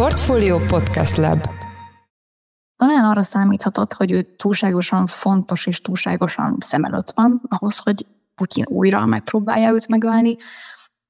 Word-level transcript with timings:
Portfolio 0.00 0.58
Podcast 0.58 1.16
Lab 1.16 1.40
talán 2.76 3.04
arra 3.04 3.22
számíthatott, 3.22 3.92
hogy 3.92 4.10
ő 4.10 4.22
túlságosan 4.36 5.06
fontos 5.06 5.66
és 5.66 5.80
túlságosan 5.80 6.56
szem 6.58 6.84
előtt 6.84 7.10
van 7.10 7.42
ahhoz, 7.48 7.78
hogy 7.78 8.06
Putyin 8.34 8.64
újra 8.68 9.06
megpróbálja 9.06 9.72
őt 9.72 9.88
megölni. 9.88 10.36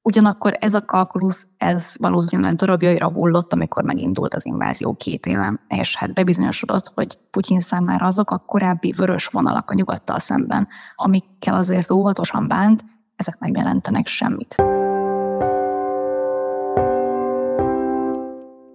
Ugyanakkor 0.01 0.57
ez 0.59 0.73
a 0.73 0.85
kalkulusz, 0.85 1.47
ez 1.57 1.93
valószínűleg 1.97 2.53
darabjaira 2.53 3.11
hullott, 3.11 3.53
amikor 3.53 3.83
megindult 3.83 4.33
az 4.33 4.45
invázió 4.45 4.93
két 4.93 5.25
éve, 5.25 5.59
és 5.67 5.95
hát 5.95 6.13
bebizonyosodott, 6.13 6.91
hogy 6.95 7.17
Putyin 7.31 7.59
számára 7.59 8.05
azok 8.05 8.31
a 8.31 8.37
korábbi 8.37 8.93
vörös 8.97 9.25
vonalak 9.25 9.69
a 9.69 9.73
nyugattal 9.73 10.19
szemben, 10.19 10.67
amikkel 10.95 11.55
azért 11.55 11.91
óvatosan 11.91 12.47
bánt, 12.47 12.83
ezek 13.15 13.39
megjelentenek 13.39 14.07
semmit. 14.07 14.55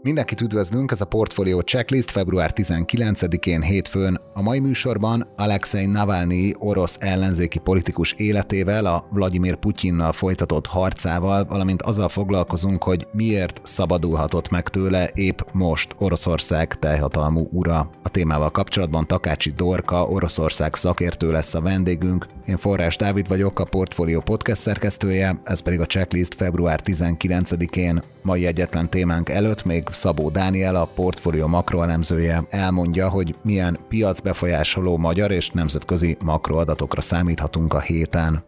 Mindenkit 0.07 0.41
üdvözlünk, 0.41 0.91
ez 0.91 1.00
a 1.00 1.04
Portfolio 1.04 1.61
Checklist 1.61 2.11
február 2.11 2.53
19-én 2.54 3.62
hétfőn. 3.62 4.21
A 4.35 4.43
mai 4.43 4.58
műsorban 4.58 5.29
Alexei 5.36 5.86
Navalnyi 5.86 6.54
orosz 6.58 6.96
ellenzéki 7.00 7.58
politikus 7.58 8.13
életével, 8.13 8.86
a 8.86 9.08
Vladimir 9.11 9.57
Putyinnal 9.57 10.13
folytatott 10.13 10.66
harcával, 10.66 11.44
valamint 11.44 11.82
azzal 11.82 12.08
foglalkozunk, 12.08 12.82
hogy 12.82 13.07
miért 13.13 13.61
szabadulhatott 13.63 14.49
meg 14.49 14.68
tőle 14.68 15.11
épp 15.14 15.39
most 15.53 15.94
Oroszország 15.99 16.79
teljhatalmú 16.79 17.49
ura. 17.52 17.91
A 18.02 18.08
témával 18.08 18.50
kapcsolatban 18.50 19.07
Takácsi 19.07 19.52
Dorka, 19.57 20.04
Oroszország 20.04 20.75
szakértő 20.75 21.30
lesz 21.30 21.54
a 21.54 21.61
vendégünk. 21.61 22.27
Én 22.44 22.57
Forrás 22.57 22.96
Dávid 22.96 23.29
vagyok, 23.29 23.61
a 23.61 23.64
Portfolio 23.64 24.21
podcast 24.21 24.61
szerkesztője, 24.61 25.41
ez 25.44 25.61
pedig 25.61 25.80
a 25.80 25.86
Checklist 25.86 26.35
február 26.35 26.80
19-én. 26.85 28.02
Mai 28.26 28.46
egyetlen 28.46 28.90
témánk 28.90 29.29
előtt 29.29 29.64
még 29.64 29.85
Szabó 29.90 30.30
Dániel, 30.30 30.75
a 30.75 30.85
portfólió 30.94 31.46
makroelemzője 31.46 32.47
elmondja, 32.48 33.08
hogy 33.08 33.34
milyen 33.42 33.78
piacbefolyásoló 33.88 34.96
magyar 34.96 35.30
és 35.30 35.50
nemzetközi 35.50 36.16
makroadatokra 36.24 37.00
számíthatunk 37.00 37.74
a 37.74 37.80
héten. 37.80 38.44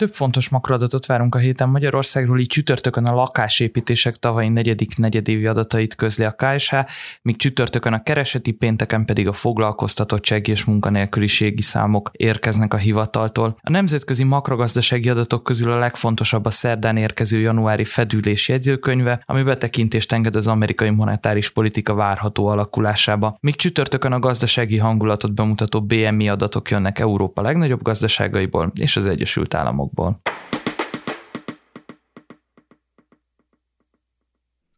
Több 0.00 0.14
fontos 0.14 0.48
makroadatot 0.48 1.06
várunk 1.06 1.34
a 1.34 1.38
héten 1.38 1.68
Magyarországról, 1.68 2.40
így 2.40 2.46
csütörtökön 2.46 3.04
a 3.04 3.14
lakásépítések 3.14 4.16
tavalyi 4.16 4.48
negyedik 4.48 4.96
negyedévi 4.96 5.46
adatait 5.46 5.94
közli 5.94 6.24
a 6.24 6.34
KSH, 6.34 6.74
míg 7.22 7.36
csütörtökön 7.36 7.92
a 7.92 8.02
kereseti, 8.02 8.50
pénteken 8.50 9.04
pedig 9.04 9.28
a 9.28 9.32
foglalkoztatottsági 9.32 10.50
és 10.50 10.64
munkanélküliségi 10.64 11.62
számok 11.62 12.10
érkeznek 12.12 12.74
a 12.74 12.76
hivataltól. 12.76 13.56
A 13.60 13.70
nemzetközi 13.70 14.24
makrogazdasági 14.24 15.08
adatok 15.08 15.42
közül 15.42 15.72
a 15.72 15.78
legfontosabb 15.78 16.44
a 16.44 16.50
szerdán 16.50 16.96
érkező 16.96 17.40
januári 17.40 17.84
fedülés 17.84 18.48
jegyzőkönyve, 18.48 19.22
ami 19.26 19.42
betekintést 19.42 20.12
enged 20.12 20.36
az 20.36 20.46
amerikai 20.46 20.90
monetáris 20.90 21.50
politika 21.50 21.94
várható 21.94 22.46
alakulásába. 22.46 23.36
Míg 23.40 23.56
csütörtökön 23.56 24.12
a 24.12 24.18
gazdasági 24.18 24.78
hangulatot 24.78 25.34
bemutató 25.34 25.82
BMI 25.82 26.28
adatok 26.28 26.70
jönnek 26.70 26.98
Európa 26.98 27.42
legnagyobb 27.42 27.82
gazdaságaiból 27.82 28.72
és 28.74 28.96
az 28.96 29.06
Egyesült 29.06 29.54
Államok 29.54 29.88
jobban. 29.90 30.16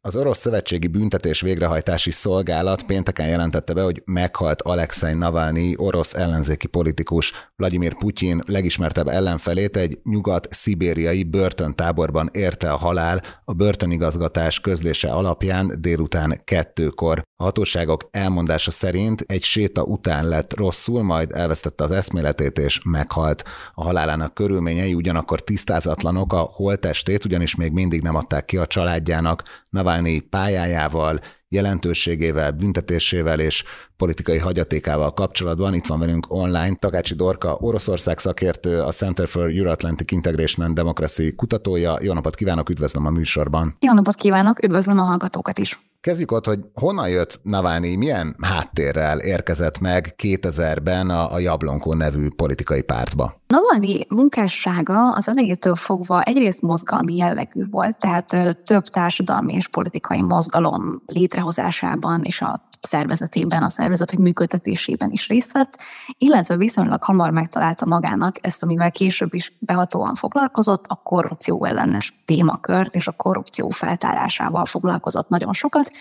Az 0.04 0.16
Orosz 0.16 0.38
Szövetségi 0.38 0.86
Büntetés 0.86 1.40
Végrehajtási 1.40 2.10
Szolgálat 2.10 2.82
pénteken 2.82 3.28
jelentette 3.28 3.74
be, 3.74 3.82
hogy 3.82 4.02
meghalt 4.04 4.62
Alexei 4.62 5.14
Navalnyi, 5.14 5.74
orosz 5.76 6.14
ellenzéki 6.14 6.66
politikus. 6.66 7.32
Vladimir 7.56 7.96
Putyin 7.96 8.42
legismertebb 8.46 9.08
ellenfelét 9.08 9.76
egy 9.76 9.98
nyugat-szibériai 10.04 11.24
börtöntáborban 11.24 12.30
érte 12.32 12.72
a 12.72 12.76
halál 12.76 13.22
a 13.44 13.52
börtönigazgatás 13.52 14.60
közlése 14.60 15.12
alapján 15.12 15.76
délután 15.80 16.40
kettőkor. 16.44 17.22
A 17.36 17.42
hatóságok 17.42 18.08
elmondása 18.10 18.70
szerint 18.70 19.24
egy 19.26 19.42
séta 19.42 19.82
után 19.82 20.28
lett 20.28 20.56
rosszul, 20.56 21.02
majd 21.02 21.32
elvesztette 21.32 21.84
az 21.84 21.90
eszméletét 21.90 22.58
és 22.58 22.80
meghalt. 22.84 23.44
A 23.74 23.82
halálának 23.82 24.34
körülményei 24.34 24.94
ugyanakkor 24.94 25.40
tisztázatlanok, 25.40 26.32
a 26.32 26.38
holtestét 26.38 27.24
ugyanis 27.24 27.54
még 27.54 27.72
mindig 27.72 28.02
nem 28.02 28.14
adták 28.14 28.44
ki 28.44 28.56
a 28.56 28.66
családjának. 28.66 29.42
Navalnyi 29.72 30.20
pályájával, 30.20 31.20
jelentőségével, 31.48 32.50
büntetésével 32.52 33.40
és 33.40 33.64
politikai 33.96 34.38
hagyatékával 34.38 35.12
kapcsolatban. 35.12 35.74
Itt 35.74 35.86
van 35.86 35.98
velünk 35.98 36.26
online 36.28 36.74
Takácsi 36.74 37.14
Dorka, 37.14 37.56
Oroszország 37.60 38.18
szakértő, 38.18 38.80
a 38.80 38.90
Center 38.90 39.28
for 39.28 39.50
Euro-Atlantic 39.50 40.12
Integration 40.12 40.66
and 40.66 40.74
Democracy 40.74 41.34
kutatója. 41.34 41.96
Jó 42.00 42.12
napot 42.12 42.34
kívánok, 42.34 42.70
üdvözlöm 42.70 43.06
a 43.06 43.10
műsorban. 43.10 43.76
Jó 43.80 43.92
napot 43.92 44.14
kívánok, 44.14 44.62
üdvözlöm 44.62 44.98
a 44.98 45.02
hallgatókat 45.02 45.58
is. 45.58 45.91
Kezdjük 46.02 46.32
ott, 46.32 46.46
hogy 46.46 46.60
honnan 46.74 47.08
jött 47.08 47.40
Navalnyi, 47.42 47.96
milyen 47.96 48.36
háttérrel 48.40 49.18
érkezett 49.18 49.78
meg 49.78 50.14
2000-ben 50.22 51.10
a, 51.10 51.32
a 51.32 51.38
Jablonkó 51.38 51.94
nevű 51.94 52.28
politikai 52.36 52.82
pártba? 52.82 53.40
Navalnyi 53.46 54.06
munkássága 54.08 55.12
az 55.12 55.28
elejétől 55.28 55.74
fogva 55.74 56.22
egyrészt 56.22 56.62
mozgalmi 56.62 57.16
jellegű 57.16 57.64
volt, 57.70 57.98
tehát 57.98 58.56
több 58.64 58.82
társadalmi 58.82 59.54
és 59.54 59.68
politikai 59.68 60.22
mozgalom 60.22 61.02
létrehozásában 61.06 62.22
és 62.22 62.40
a 62.40 62.68
szervezetében, 62.86 63.62
a 63.62 63.68
szervezetek 63.68 64.18
működtetésében 64.18 65.10
is 65.10 65.28
részt 65.28 65.52
vett, 65.52 65.78
illetve 66.18 66.56
viszonylag 66.56 67.02
hamar 67.02 67.30
megtalálta 67.30 67.86
magának 67.86 68.36
ezt, 68.40 68.62
amivel 68.62 68.92
később 68.92 69.34
is 69.34 69.52
behatóan 69.58 70.14
foglalkozott, 70.14 70.84
a 70.88 71.00
korrupció 71.02 71.64
ellenes 71.64 72.14
témakört 72.24 72.94
és 72.94 73.06
a 73.06 73.12
korrupció 73.12 73.68
feltárásával 73.68 74.64
foglalkozott 74.64 75.28
nagyon 75.28 75.52
sokat, 75.52 75.92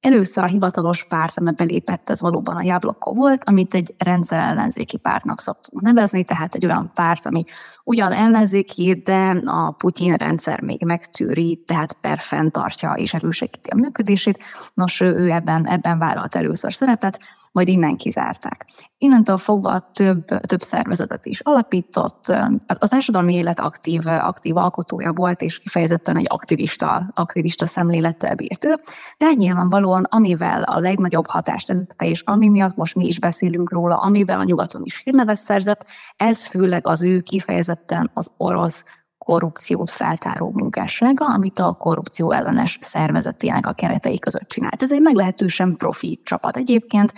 Először 0.00 0.44
a 0.44 0.46
hivatalos 0.46 1.04
párt, 1.04 1.38
amely 1.38 1.52
belépett, 1.52 2.10
ez 2.10 2.20
valóban 2.20 2.56
a 2.56 2.62
Jabloko 2.62 3.14
volt, 3.14 3.44
amit 3.44 3.74
egy 3.74 3.94
rendszer 3.98 4.38
ellenzéki 4.38 4.96
pártnak 4.96 5.40
szoktunk 5.40 5.82
nevezni, 5.82 6.24
tehát 6.24 6.54
egy 6.54 6.64
olyan 6.64 6.90
párt, 6.94 7.26
ami 7.26 7.44
ugyan 7.84 8.12
ellenzéki, 8.12 9.02
de 9.04 9.42
a 9.44 9.70
Putyin 9.70 10.14
rendszer 10.14 10.60
még 10.60 10.84
megtűri, 10.84 11.62
tehát 11.66 11.92
per 12.00 12.18
fenntartja 12.18 12.92
és 12.92 13.14
erősíti 13.14 13.70
a 13.70 13.76
működését. 13.76 14.42
Nos, 14.74 15.00
ő 15.00 15.30
ebben, 15.30 15.66
ebben 15.68 15.98
vállalt 15.98 16.34
először 16.34 16.74
szerepet, 16.74 17.20
majd 17.56 17.68
innen 17.68 17.96
kizárták. 17.96 18.66
Innentől 18.98 19.36
fogva 19.36 19.90
több, 19.92 20.24
több 20.24 20.60
szervezetet 20.60 21.26
is 21.26 21.40
alapított, 21.40 22.26
az 22.66 22.88
társadalmi 22.88 23.34
élet 23.34 23.60
aktív, 23.60 24.06
aktív 24.06 24.56
alkotója 24.56 25.12
volt, 25.12 25.42
és 25.42 25.58
kifejezetten 25.58 26.16
egy 26.16 26.26
aktivista, 26.28 27.12
aktivista 27.14 27.66
szemlélettel 27.66 28.34
bírt 28.34 28.64
ő, 28.64 28.74
de 29.18 29.32
nyilvánvalóan 29.32 30.04
amivel 30.10 30.62
a 30.62 30.78
legnagyobb 30.78 31.26
hatást 31.26 31.70
elette, 31.70 32.06
és 32.06 32.22
ami 32.24 32.48
miatt 32.48 32.76
most 32.76 32.94
mi 32.94 33.06
is 33.06 33.18
beszélünk 33.18 33.72
róla, 33.72 33.96
amivel 33.96 34.40
a 34.40 34.44
nyugaton 34.44 34.82
is 34.84 35.00
hírnevet 35.04 35.36
szerzett, 35.36 35.86
ez 36.16 36.46
főleg 36.46 36.86
az 36.86 37.02
ő 37.02 37.20
kifejezetten 37.20 38.10
az 38.14 38.30
orosz 38.36 38.84
korrupciót 39.26 39.90
feltáró 39.90 40.50
munkássága, 40.54 41.26
amit 41.26 41.58
a 41.58 41.72
korrupció 41.72 42.32
ellenes 42.32 42.78
szervezetének 42.80 43.66
a 43.66 43.72
keretei 43.72 44.18
között 44.18 44.48
csinált. 44.48 44.82
Ez 44.82 44.92
egy 44.92 45.00
meglehetősen 45.00 45.76
profi 45.76 46.20
csapat 46.24 46.56
egyébként, 46.56 47.12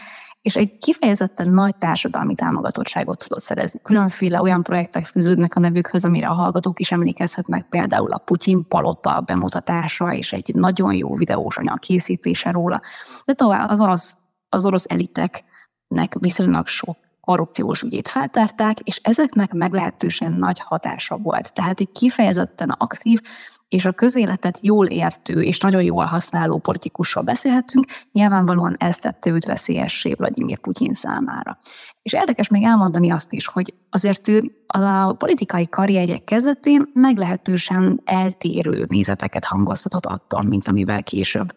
és 0.49 0.57
egy 0.57 0.79
kifejezetten 0.79 1.49
nagy 1.49 1.77
társadalmi 1.77 2.35
támogatottságot 2.35 3.19
tudott 3.19 3.41
szerezni. 3.41 3.81
Különféle 3.83 4.41
olyan 4.41 4.63
projektek 4.63 5.05
fűződnek 5.05 5.55
a 5.55 5.61
nevükhöz, 5.61 6.05
amire 6.05 6.29
a 6.29 6.33
hallgatók 6.33 6.81
is 6.81 6.93
emlékezhetnek, 6.93 7.69
például 7.69 8.13
a 8.13 8.19
Putyin 8.19 8.69
palota 8.69 9.21
bemutatása 9.21 10.13
és 10.13 10.33
egy 10.33 10.55
nagyon 10.55 10.95
jó 10.95 11.17
videós 11.17 11.57
anyag 11.57 11.79
készítése 11.79 12.51
róla. 12.51 12.81
De 13.25 13.33
tovább 13.33 13.69
az 13.69 13.81
orosz, 13.81 14.17
az 14.49 14.67
orosz 14.67 14.87
eliteknek 14.89 16.15
viszonylag 16.21 16.67
sok 16.67 16.97
korrupciós 17.21 17.83
ügyét 17.83 18.09
feltárták, 18.09 18.81
és 18.81 19.01
ezeknek 19.03 19.53
meglehetősen 19.53 20.33
nagy 20.33 20.59
hatása 20.59 21.17
volt. 21.17 21.55
Tehát 21.55 21.81
egy 21.81 21.93
kifejezetten 21.93 22.71
aktív, 22.71 23.21
és 23.69 23.85
a 23.85 23.93
közéletet 23.93 24.59
jól 24.63 24.87
értő 24.87 25.43
és 25.43 25.59
nagyon 25.59 25.83
jól 25.83 26.05
használó 26.05 26.59
politikusról 26.59 27.25
beszélhetünk, 27.25 27.85
nyilvánvalóan 28.13 28.77
ezt 28.79 29.03
tette 29.03 29.31
őt 29.31 29.45
veszélyessé 29.45 30.15
Vladimir 30.15 30.59
Putyin 30.59 30.93
számára. 30.93 31.59
És 32.03 32.13
érdekes 32.13 32.49
még 32.49 32.63
elmondani 32.63 33.11
azt 33.11 33.33
is, 33.33 33.47
hogy 33.47 33.75
azért 33.91 34.29
ő 34.29 34.43
a 34.67 35.13
politikai 35.13 35.69
karrierje 35.69 36.19
kezdetén 36.19 36.91
meglehetősen 36.93 38.01
eltérő 38.05 38.85
nézeteket 38.89 39.45
hangoztatott 39.45 40.07
attól, 40.07 40.43
mint 40.43 40.69
amivel 40.69 41.03
később 41.03 41.55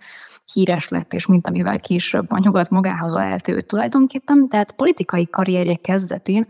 híres 0.54 0.88
lett, 0.88 1.13
és 1.13 1.25
mint 1.25 1.48
amivel 1.48 1.80
később 1.80 2.31
a 2.31 2.40
nyugat 2.40 2.69
magához 2.69 3.16
eltőtt 3.16 3.68
tulajdonképpen. 3.68 4.50
Tehát 4.50 4.75
politikai 4.75 5.28
karrierje 5.28 5.75
kezdetén 5.75 6.44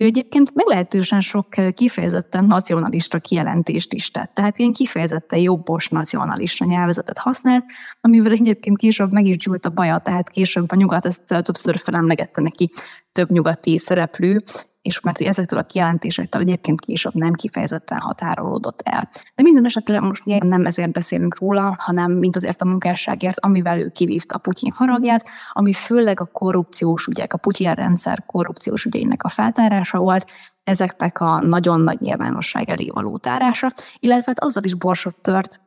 ő 0.00 0.04
egyébként 0.04 0.54
meglehetősen 0.54 1.20
sok 1.20 1.48
kifejezetten 1.74 2.44
nacionalista 2.44 3.18
kijelentést 3.18 3.92
is 3.92 4.10
tett, 4.10 4.34
tehát 4.34 4.58
ilyen 4.58 4.72
kifejezetten 4.72 5.38
jobbos 5.38 5.88
nacionalista 5.88 6.64
nyelvezetet 6.64 7.18
használt, 7.18 7.64
amivel 8.00 8.32
egyébként 8.32 8.78
később 8.78 9.12
meg 9.12 9.26
is 9.26 9.36
gyújt 9.36 9.66
a 9.66 9.70
baja, 9.70 9.98
tehát 9.98 10.30
később 10.30 10.70
a 10.70 10.76
nyugat 10.76 11.06
ezt 11.06 11.26
többször 11.26 11.78
felemlegette 11.78 12.40
neki 12.40 12.70
több 13.12 13.30
nyugati 13.30 13.78
szereplő, 13.78 14.42
és 14.82 15.00
mert 15.00 15.20
ezektől 15.20 15.58
a 15.58 15.62
kijelentésektől 15.62 16.42
egyébként 16.42 16.80
később 16.80 17.14
nem 17.14 17.32
kifejezetten 17.32 17.98
határolódott 17.98 18.80
el. 18.84 19.08
De 19.34 19.42
minden 19.42 19.64
esetre 19.64 20.00
most 20.00 20.24
nem 20.24 20.66
ezért 20.66 20.92
beszélünk 20.92 21.38
róla, 21.38 21.76
hanem 21.78 22.12
mint 22.12 22.36
azért 22.36 22.62
a 22.62 22.64
munkásságért, 22.64 23.40
amivel 23.40 23.78
ő 23.78 23.88
kivívta 23.88 24.34
a 24.34 24.38
Putyin 24.38 24.72
haragját, 24.72 25.28
ami 25.52 25.72
főleg 25.72 26.20
a 26.20 26.30
korrupciós 26.32 27.06
ügyek, 27.06 27.32
a 27.32 27.38
Putyin 27.38 27.72
rendszer 27.72 28.22
korrupciós 28.26 28.84
ügyeinek 28.84 29.22
a 29.22 29.28
feltárása 29.28 29.98
volt, 29.98 30.26
ezeknek 30.64 31.20
a 31.20 31.40
nagyon 31.40 31.80
nagy 31.80 32.00
nyilvánosság 32.00 32.68
elé 32.68 32.90
való 32.94 33.18
tárása, 33.18 33.66
illetve 33.98 34.32
hát 34.36 34.44
azzal 34.44 34.64
is 34.64 34.74
borsot 34.74 35.16
tört, 35.22 35.60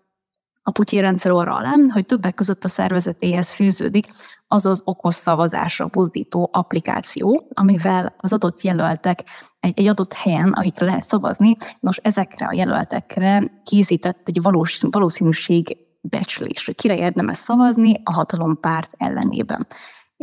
a 0.64 0.72
Putyin 0.72 1.02
rendszer 1.02 1.32
orra 1.32 1.56
alá, 1.56 1.74
hogy 1.94 2.06
többek 2.06 2.34
között 2.34 2.64
a 2.64 2.68
szervezetéhez 2.68 3.52
fűződik 3.52 4.08
az 4.48 4.66
az 4.66 4.82
okos 4.86 5.16
szavazásra 5.16 5.86
buzdító 5.86 6.50
applikáció, 6.52 7.48
amivel 7.54 8.16
az 8.18 8.34
adott 8.34 8.62
jelöltek 8.62 9.24
egy, 9.60 9.74
egy 9.76 9.88
adott 9.88 10.14
helyen, 10.14 10.52
ahit 10.52 10.80
lehet 10.80 11.04
szavazni, 11.04 11.54
nos 11.80 11.98
ezekre 11.98 12.46
a 12.46 12.54
jelöltekre 12.54 13.62
készített 13.64 14.28
egy 14.28 14.42
valós, 14.42 14.82
valószínűség 14.90 15.78
becslés, 16.02 16.66
hogy 16.66 16.76
kire 16.76 16.98
érdemes 16.98 17.38
szavazni 17.38 18.02
a 18.04 18.14
hatalompárt 18.14 18.92
ellenében. 18.98 19.68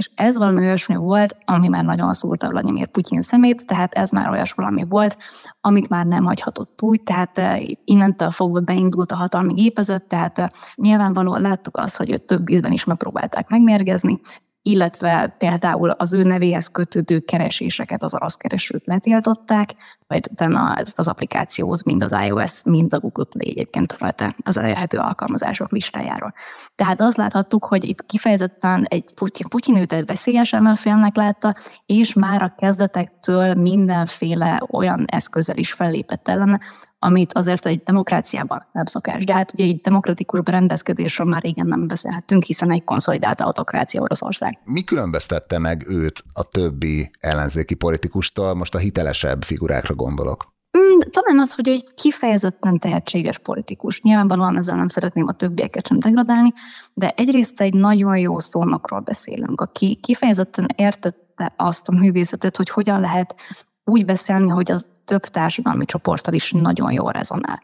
És 0.01 0.11
ez 0.15 0.39
valami 0.39 0.65
olyasmi 0.65 0.95
volt, 0.95 1.37
ami 1.45 1.69
már 1.69 1.85
nagyon 1.85 2.13
szúrta 2.13 2.49
Vladimir 2.49 2.87
Putyin 2.87 3.21
szemét, 3.21 3.67
tehát 3.67 3.95
ez 3.95 4.11
már 4.11 4.29
olyas 4.29 4.53
valami 4.53 4.85
volt, 4.89 5.19
amit 5.61 5.89
már 5.89 6.07
nem 6.07 6.25
hagyhatott 6.25 6.83
úgy, 6.83 7.03
tehát 7.03 7.39
eh, 7.39 7.61
innentől 7.85 8.31
fogva 8.31 8.61
beindult 8.61 9.13
a 9.13 9.17
hatalmi 9.17 9.53
gépezet, 9.53 10.09
tehát 10.09 10.39
eh, 10.39 10.49
nyilvánvalóan 10.75 11.41
láttuk 11.41 11.77
azt, 11.77 11.97
hogy 11.97 12.11
őt 12.11 12.23
több 12.23 12.49
ízben 12.49 12.73
is 12.73 12.85
megpróbálták 12.85 13.49
megmérgezni, 13.49 14.21
illetve 14.63 15.35
például 15.39 15.91
az 15.91 16.13
ő 16.13 16.23
nevéhez 16.23 16.69
kötődő 16.69 17.19
kereséseket 17.19 18.03
az 18.03 18.15
orosz 18.15 18.35
keresők 18.35 18.83
letiltották, 18.85 19.71
vagy 20.07 20.27
utána 20.31 20.77
ezt 20.77 20.99
az 20.99 21.09
applikációhoz 21.09 21.83
mind 21.83 22.03
az 22.03 22.17
iOS, 22.27 22.65
mind 22.65 22.95
a 22.95 22.99
Google 22.99 23.25
Play 23.25 23.51
egyébként 23.51 23.99
rajta 23.99 24.35
az 24.43 24.57
elérhető 24.57 24.99
alkalmazások 24.99 25.71
listájáról. 25.71 26.33
Tehát 26.75 27.01
azt 27.01 27.17
láthattuk, 27.17 27.65
hogy 27.65 27.85
itt 27.85 28.07
kifejezetten 28.07 28.85
egy 28.89 29.15
Putyin, 29.15 29.47
Putyin 29.49 29.77
őt 29.77 29.93
egy 29.93 30.07
veszélyes 30.07 30.53
ellenfélnek 30.53 31.17
látta, 31.17 31.55
és 31.87 32.13
már 32.13 32.43
a 32.43 32.55
kezdetektől 32.57 33.55
mindenféle 33.55 34.63
olyan 34.71 35.05
eszközzel 35.07 35.57
is 35.57 35.73
fellépett 35.73 36.29
ellene, 36.29 36.61
amit 37.03 37.33
azért 37.33 37.67
egy 37.67 37.83
demokráciában 37.83 38.67
nem 38.73 38.85
szokás. 38.85 39.25
De 39.25 39.35
hát 39.35 39.53
ugye 39.53 39.65
egy 39.65 39.81
demokratikus 39.81 40.41
berendezkedésről 40.41 41.27
már 41.27 41.43
régen 41.43 41.67
nem 41.67 41.87
beszélhetünk, 41.87 42.43
hiszen 42.43 42.73
egy 42.73 42.85
konszolidált 42.85 43.41
autokrácia 43.41 44.01
Oroszország. 44.01 44.59
Mi 44.65 44.85
különböztette 44.85 45.59
meg 45.59 45.85
őt 45.89 46.25
a 46.33 46.43
többi 46.43 47.11
ellenzéki 47.21 47.75
politikustól, 47.75 48.55
most 48.55 48.75
a 48.75 48.79
hitelesebb 48.79 49.43
figurákra 49.43 49.95
gondolok? 49.95 50.53
Mm, 50.79 50.99
talán 51.11 51.39
az, 51.39 51.55
hogy 51.55 51.69
egy 51.69 51.95
kifejezetten 51.95 52.79
tehetséges 52.79 53.39
politikus. 53.39 54.01
Nyilvánvalóan 54.01 54.57
ezzel 54.57 54.77
nem 54.77 54.89
szeretném 54.89 55.27
a 55.27 55.33
többieket 55.33 55.87
sem 55.87 55.99
degradálni, 55.99 56.53
de 56.95 57.11
egyrészt 57.17 57.61
egy 57.61 57.75
nagyon 57.75 58.19
jó 58.19 58.39
szónokról 58.39 59.01
beszélünk, 59.01 59.61
aki 59.61 59.99
kifejezetten 60.03 60.67
értette 60.77 61.53
azt 61.57 61.89
a 61.89 61.93
művészetet, 61.93 62.57
hogy 62.57 62.71
hogyan 62.71 63.01
lehet 63.01 63.35
úgy 63.91 64.05
beszélni, 64.05 64.49
hogy 64.49 64.71
az 64.73 64.91
több 65.05 65.23
társadalmi 65.23 65.85
csoporttal 65.85 66.35
is 66.35 66.53
nagyon 66.53 66.93
jól 66.93 67.13
rezonál. 67.13 67.63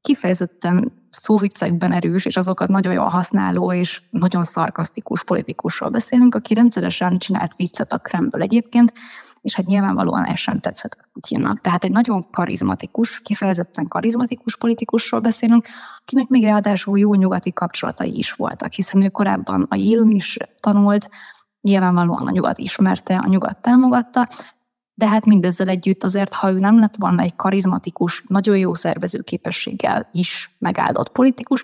Kifejezetten 0.00 0.92
szóviccekben 1.10 1.92
erős, 1.92 2.24
és 2.24 2.36
azokat 2.36 2.68
nagyon 2.68 2.92
jól 2.92 3.08
használó 3.08 3.72
és 3.72 4.02
nagyon 4.10 4.44
szarkasztikus 4.44 5.24
politikusról 5.24 5.90
beszélünk, 5.90 6.34
aki 6.34 6.54
rendszeresen 6.54 7.18
csinált 7.18 7.54
viccet 7.56 7.92
a 7.92 7.98
Kremből 7.98 8.42
egyébként, 8.42 8.92
és 9.42 9.54
hát 9.54 9.66
nyilvánvalóan 9.66 10.24
ez 10.24 10.38
sem 10.38 10.60
tetszett 10.60 10.96
Putyinnak. 11.12 11.60
Tehát 11.60 11.84
egy 11.84 11.90
nagyon 11.90 12.22
karizmatikus, 12.30 13.20
kifejezetten 13.20 13.88
karizmatikus 13.88 14.56
politikusról 14.56 15.20
beszélünk, 15.20 15.66
akinek 16.00 16.28
még 16.28 16.44
ráadásul 16.44 16.98
jó 16.98 17.14
nyugati 17.14 17.52
kapcsolatai 17.52 18.16
is 18.16 18.32
voltak, 18.32 18.72
hiszen 18.72 19.02
ő 19.02 19.08
korábban 19.08 19.66
a 19.70 19.76
Yale-n 19.76 20.10
is 20.10 20.36
tanult, 20.60 21.08
nyilvánvalóan 21.60 22.26
a 22.26 22.30
nyugat 22.30 22.58
ismerte, 22.58 23.16
a 23.16 23.28
nyugat 23.28 23.62
támogatta, 23.62 24.28
de 24.94 25.08
hát 25.08 25.26
mindezzel 25.26 25.68
együtt 25.68 26.04
azért, 26.04 26.32
ha 26.32 26.50
ő 26.50 26.58
nem 26.58 26.78
lett 26.78 26.96
volna 26.96 27.22
egy 27.22 27.36
karizmatikus, 27.36 28.24
nagyon 28.26 28.58
jó 28.58 28.74
szervezőképességgel 28.74 30.08
is 30.12 30.56
megáldott 30.58 31.12
politikus, 31.12 31.62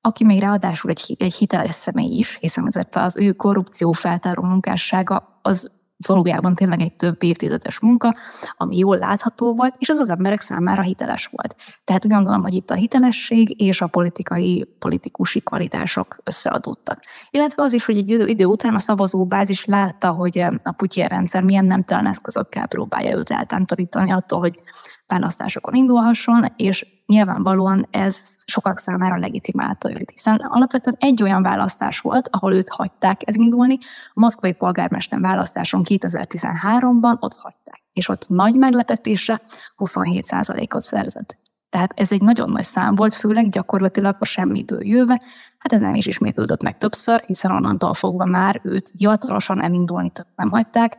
aki 0.00 0.24
még 0.24 0.40
ráadásul 0.40 0.90
egy, 0.90 1.14
egy 1.18 1.34
hiteles 1.34 1.74
személy 1.74 2.16
is, 2.18 2.36
hiszen 2.40 2.66
azért 2.66 2.96
az 2.96 3.16
ő 3.16 3.32
korrupció 3.32 3.92
feltáró 3.92 4.42
munkássága 4.42 5.38
az 5.42 5.77
valójában 6.06 6.54
tényleg 6.54 6.80
egy 6.80 6.94
több 6.94 7.22
évtizedes 7.22 7.80
munka, 7.80 8.14
ami 8.56 8.76
jól 8.76 8.98
látható 8.98 9.54
volt, 9.54 9.74
és 9.78 9.88
az 9.88 9.98
az 9.98 10.10
emberek 10.10 10.40
számára 10.40 10.82
hiteles 10.82 11.26
volt. 11.26 11.56
Tehát 11.84 12.04
úgy 12.04 12.12
gondolom, 12.12 12.42
hogy 12.42 12.54
itt 12.54 12.70
a 12.70 12.74
hitelesség 12.74 13.60
és 13.60 13.80
a 13.80 13.86
politikai, 13.86 14.68
politikusi 14.78 15.40
kvalitások 15.40 16.18
összeadódtak. 16.24 17.00
Illetve 17.30 17.62
az 17.62 17.72
is, 17.72 17.84
hogy 17.84 17.96
egy 17.96 18.10
idő, 18.10 18.44
után 18.44 18.74
a 18.74 18.78
szavazóbázis 18.78 19.64
látta, 19.64 20.10
hogy 20.10 20.38
a 20.62 20.72
Putyin 20.76 21.06
rendszer 21.06 21.42
milyen 21.42 21.64
nemtelen 21.64 22.06
eszközökkel 22.06 22.66
próbálja 22.66 23.16
őt 23.16 23.30
eltántorítani 23.30 24.12
attól, 24.12 24.38
hogy 24.38 24.62
választásokon 25.08 25.74
indulhasson, 25.74 26.44
és 26.56 26.86
nyilvánvalóan 27.06 27.86
ez 27.90 28.20
sokak 28.46 28.78
számára 28.78 29.16
legitimálta 29.16 29.90
őt, 29.90 30.10
hiszen 30.10 30.36
alapvetően 30.36 30.96
egy 30.98 31.22
olyan 31.22 31.42
választás 31.42 32.00
volt, 32.00 32.28
ahol 32.32 32.54
őt 32.54 32.68
hagyták 32.68 33.28
elindulni, 33.28 33.78
a 34.14 34.20
moszkvai 34.20 34.52
polgármester 34.52 35.20
választáson 35.20 35.82
2013-ban 35.84 37.20
ott 37.20 37.34
hagyták, 37.34 37.82
és 37.92 38.08
ott 38.08 38.28
nagy 38.28 38.54
meglepetésre 38.54 39.40
27%-ot 39.76 40.80
szerzett. 40.80 41.36
Tehát 41.70 41.92
ez 41.96 42.12
egy 42.12 42.20
nagyon 42.20 42.50
nagy 42.50 42.64
szám 42.64 42.94
volt, 42.94 43.14
főleg 43.14 43.48
gyakorlatilag 43.48 44.16
a 44.18 44.24
semmiből 44.24 44.86
jöve. 44.86 45.22
Hát 45.58 45.72
ez 45.72 45.80
nem 45.80 45.94
is 45.94 46.06
ismétlődött 46.06 46.62
meg 46.62 46.78
többször, 46.78 47.22
hiszen 47.26 47.50
onnantól 47.50 47.94
fogva 47.94 48.24
már 48.24 48.60
őt 48.64 48.92
hivatalosan 48.98 49.62
elindulni 49.62 50.12
nem 50.36 50.50
hagyták. 50.50 50.96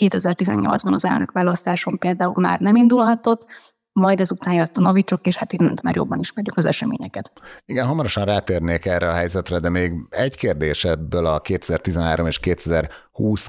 2018-ban 0.00 0.92
az 0.92 1.04
elnök 1.04 1.32
választáson 1.32 1.98
például 1.98 2.40
már 2.40 2.60
nem 2.60 2.76
indulhatott, 2.76 3.46
majd 3.92 4.20
ezután 4.20 4.54
jött 4.54 4.76
a 4.76 4.80
novicsok, 4.80 5.26
és 5.26 5.36
hát 5.36 5.52
innen 5.52 5.78
már 5.82 5.96
jobban 5.96 6.18
ismerjük 6.18 6.56
az 6.56 6.66
eseményeket. 6.66 7.32
Igen, 7.66 7.86
hamarosan 7.86 8.24
rátérnék 8.24 8.86
erre 8.86 9.08
a 9.08 9.12
helyzetre, 9.12 9.58
de 9.58 9.68
még 9.68 9.92
egy 10.08 10.36
kérdés 10.36 10.84
ebből 10.84 11.26
a 11.26 11.40
2013 11.40 12.26
és 12.26 12.38
2020 12.38 12.90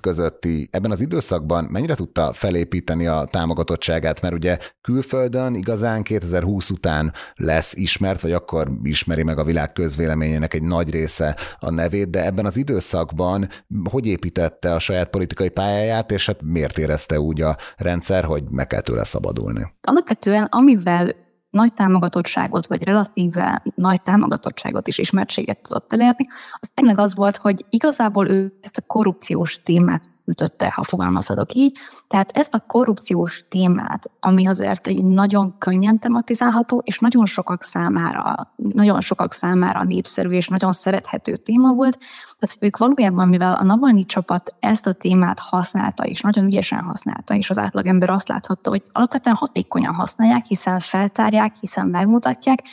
közötti, 0.02 0.68
ebben 0.72 0.92
az 0.92 1.02
időszakban 1.02 1.64
mennyire 1.64 1.96
tudta 1.96 2.34
felépíteni 2.34 3.08
a 3.08 3.28
támogatottságát, 3.32 4.22
mert 4.22 4.34
ugye 4.34 4.58
külföldön 4.82 5.56
igazán 5.56 6.04
2020 6.04 6.70
után 6.70 7.14
lesz 7.36 7.74
ismert, 7.76 8.22
vagy 8.22 8.32
akkor 8.32 8.72
ismeri 8.84 9.24
meg 9.24 9.38
a 9.38 9.44
világ 9.44 9.72
közvéleményének 9.72 10.54
egy 10.54 10.64
nagy 10.64 10.90
része 10.90 11.38
a 11.60 11.72
nevét, 11.72 12.10
de 12.10 12.26
ebben 12.26 12.46
az 12.46 12.58
időszakban 12.58 13.50
hogy 13.90 14.08
építette 14.08 14.74
a 14.74 14.80
saját 14.80 15.10
politikai 15.10 15.50
pályáját, 15.50 16.12
és 16.12 16.26
hát 16.26 16.42
miért 16.42 16.78
érezte 16.78 17.20
úgy 17.20 17.42
a 17.42 17.58
rendszer, 17.78 18.24
hogy 18.24 18.44
meg 18.50 18.68
kell 18.68 18.82
tőle 18.82 19.04
szabadulni? 19.04 19.74
Alapvetően, 19.82 20.44
amivel 20.44 21.16
nagy 21.52 21.74
támogatottságot, 21.74 22.68
vagy 22.68 22.84
relatíve 22.84 23.64
nagy 23.76 24.02
támogatottságot 24.02 24.88
és 24.88 24.98
ismertséget 24.98 25.62
tudott 25.62 25.94
elérni, 25.94 26.28
az 26.60 26.70
tényleg 26.70 27.00
az 27.00 27.16
volt, 27.16 27.38
hogy 27.38 27.66
igazából 27.70 28.30
ő 28.30 28.58
ezt 28.62 28.78
a 28.78 28.86
korrupciós 28.88 29.62
témát 29.62 30.12
ütötte, 30.32 30.72
ha 30.76 30.84
fogalmazhatok 30.84 31.54
így. 31.54 31.78
Tehát 32.08 32.32
ezt 32.32 32.54
a 32.54 32.64
korrupciós 32.68 33.46
témát, 33.50 34.12
ami 34.20 34.48
azért 34.48 34.88
egy 34.88 35.04
nagyon 35.04 35.58
könnyen 35.58 36.00
tematizálható, 36.00 36.82
és 36.86 37.00
nagyon 37.00 37.26
sokak 37.26 37.64
számára, 37.64 38.54
nagyon 38.56 39.02
sokak 39.02 39.34
számára 39.34 39.84
népszerű 39.84 40.30
és 40.30 40.48
nagyon 40.48 40.72
szerethető 40.72 41.36
téma 41.36 41.74
volt, 41.74 41.98
tehát 42.40 42.58
ők 42.60 42.78
valójában, 42.78 43.28
mivel 43.28 43.54
a 43.54 43.64
Navalnyi 43.64 44.06
csapat 44.06 44.56
ezt 44.60 44.88
a 44.88 44.94
témát 44.94 45.40
használta, 45.40 46.04
és 46.06 46.22
nagyon 46.22 46.46
ügyesen 46.46 46.80
használta, 46.80 47.36
és 47.36 47.50
az 47.50 47.58
átlagember 47.58 48.10
azt 48.10 48.28
láthatta, 48.28 48.70
hogy 48.70 48.84
alapvetően 48.92 49.36
hatékonyan 49.36 49.94
használják, 49.94 50.46
hiszen 50.46 50.80
feltárják, 50.80 51.56
hiszen 51.60 51.88
megmutatják, 51.88 52.64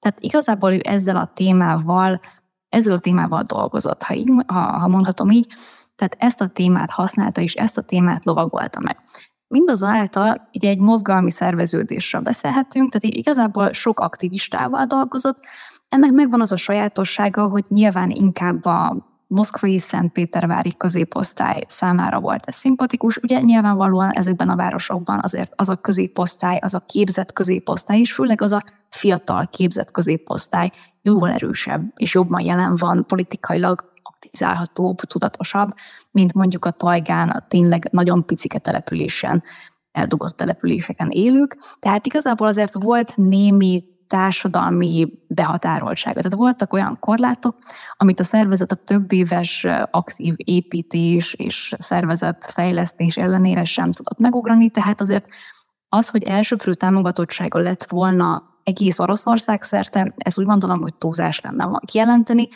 tehát 0.00 0.20
igazából 0.20 0.72
ő 0.72 0.80
ezzel 0.84 1.16
a 1.16 1.30
témával, 1.34 2.20
ezzel 2.68 2.94
a 2.94 2.98
témával 2.98 3.42
dolgozott, 3.42 4.02
ha, 4.02 4.14
így, 4.14 4.30
ha, 4.46 4.60
ha 4.60 4.88
mondhatom 4.88 5.30
így, 5.30 5.46
tehát 5.98 6.16
ezt 6.18 6.40
a 6.40 6.48
témát 6.48 6.90
használta, 6.90 7.40
és 7.40 7.54
ezt 7.54 7.78
a 7.78 7.82
témát 7.82 8.24
lovagolta 8.24 8.80
meg. 8.80 8.96
Mindazonáltal 9.48 10.48
ugye 10.52 10.68
egy 10.68 10.78
mozgalmi 10.78 11.30
szerveződésről 11.30 12.20
beszélhetünk, 12.20 12.92
tehát 12.92 13.16
igazából 13.16 13.72
sok 13.72 14.00
aktivistával 14.00 14.84
dolgozott. 14.84 15.38
Ennek 15.88 16.10
megvan 16.10 16.40
az 16.40 16.52
a 16.52 16.56
sajátossága, 16.56 17.48
hogy 17.48 17.64
nyilván 17.68 18.10
inkább 18.10 18.64
a 18.64 19.06
moszkvai 19.26 19.78
Szentpétervári 19.78 20.76
középosztály 20.76 21.64
számára 21.66 22.20
volt 22.20 22.46
ez 22.46 22.54
szimpatikus. 22.54 23.16
Ugye 23.16 23.40
nyilvánvalóan 23.40 24.10
ezekben 24.10 24.48
a 24.48 24.56
városokban 24.56 25.20
azért 25.22 25.52
az 25.56 25.68
a 25.68 25.76
középosztály, 25.76 26.58
az 26.62 26.74
a 26.74 26.82
képzett 26.86 27.32
középosztály, 27.32 27.98
és 27.98 28.12
főleg 28.12 28.40
az 28.40 28.52
a 28.52 28.64
fiatal 28.88 29.48
képzett 29.52 29.90
középosztály 29.90 30.70
jóval 31.02 31.30
erősebb 31.30 31.92
és 31.96 32.14
jobban 32.14 32.40
jelen 32.40 32.74
van 32.76 33.04
politikailag 33.06 33.92
aktivizálhatóbb, 34.18 34.96
tudatosabb, 34.96 35.68
mint 36.10 36.34
mondjuk 36.34 36.64
a 36.64 36.70
tajgán, 36.70 37.28
a 37.28 37.46
tényleg 37.48 37.88
nagyon 37.90 38.26
picike 38.26 38.58
településen 38.58 39.42
eldugott 39.92 40.36
településeken 40.36 41.10
élők. 41.10 41.56
Tehát 41.78 42.06
igazából 42.06 42.46
azért 42.46 42.72
volt 42.72 43.16
némi 43.16 43.84
társadalmi 44.06 45.08
behatároltsága. 45.28 46.16
Tehát 46.20 46.38
voltak 46.38 46.72
olyan 46.72 46.96
korlátok, 47.00 47.56
amit 47.96 48.20
a 48.20 48.24
szervezet 48.24 48.72
a 48.72 48.76
több 48.84 49.12
éves 49.12 49.66
aktív 49.90 50.34
építés 50.36 51.34
és 51.34 51.74
szervezet 51.78 52.44
fejlesztés 52.44 53.16
ellenére 53.16 53.64
sem 53.64 53.92
tudott 53.92 54.18
megugrani, 54.18 54.70
tehát 54.70 55.00
azért 55.00 55.26
az, 55.88 56.08
hogy 56.08 56.22
elsőprő 56.22 56.74
támogatottsága 56.74 57.58
lett 57.58 57.84
volna 57.84 58.42
egész 58.62 58.98
Oroszország 58.98 59.62
szerte, 59.62 60.14
ez 60.16 60.38
úgy 60.38 60.44
gondolom, 60.44 60.80
hogy 60.80 60.94
túlzás 60.94 61.40
lenne 61.40 61.80
kijelenteni, 61.84 62.48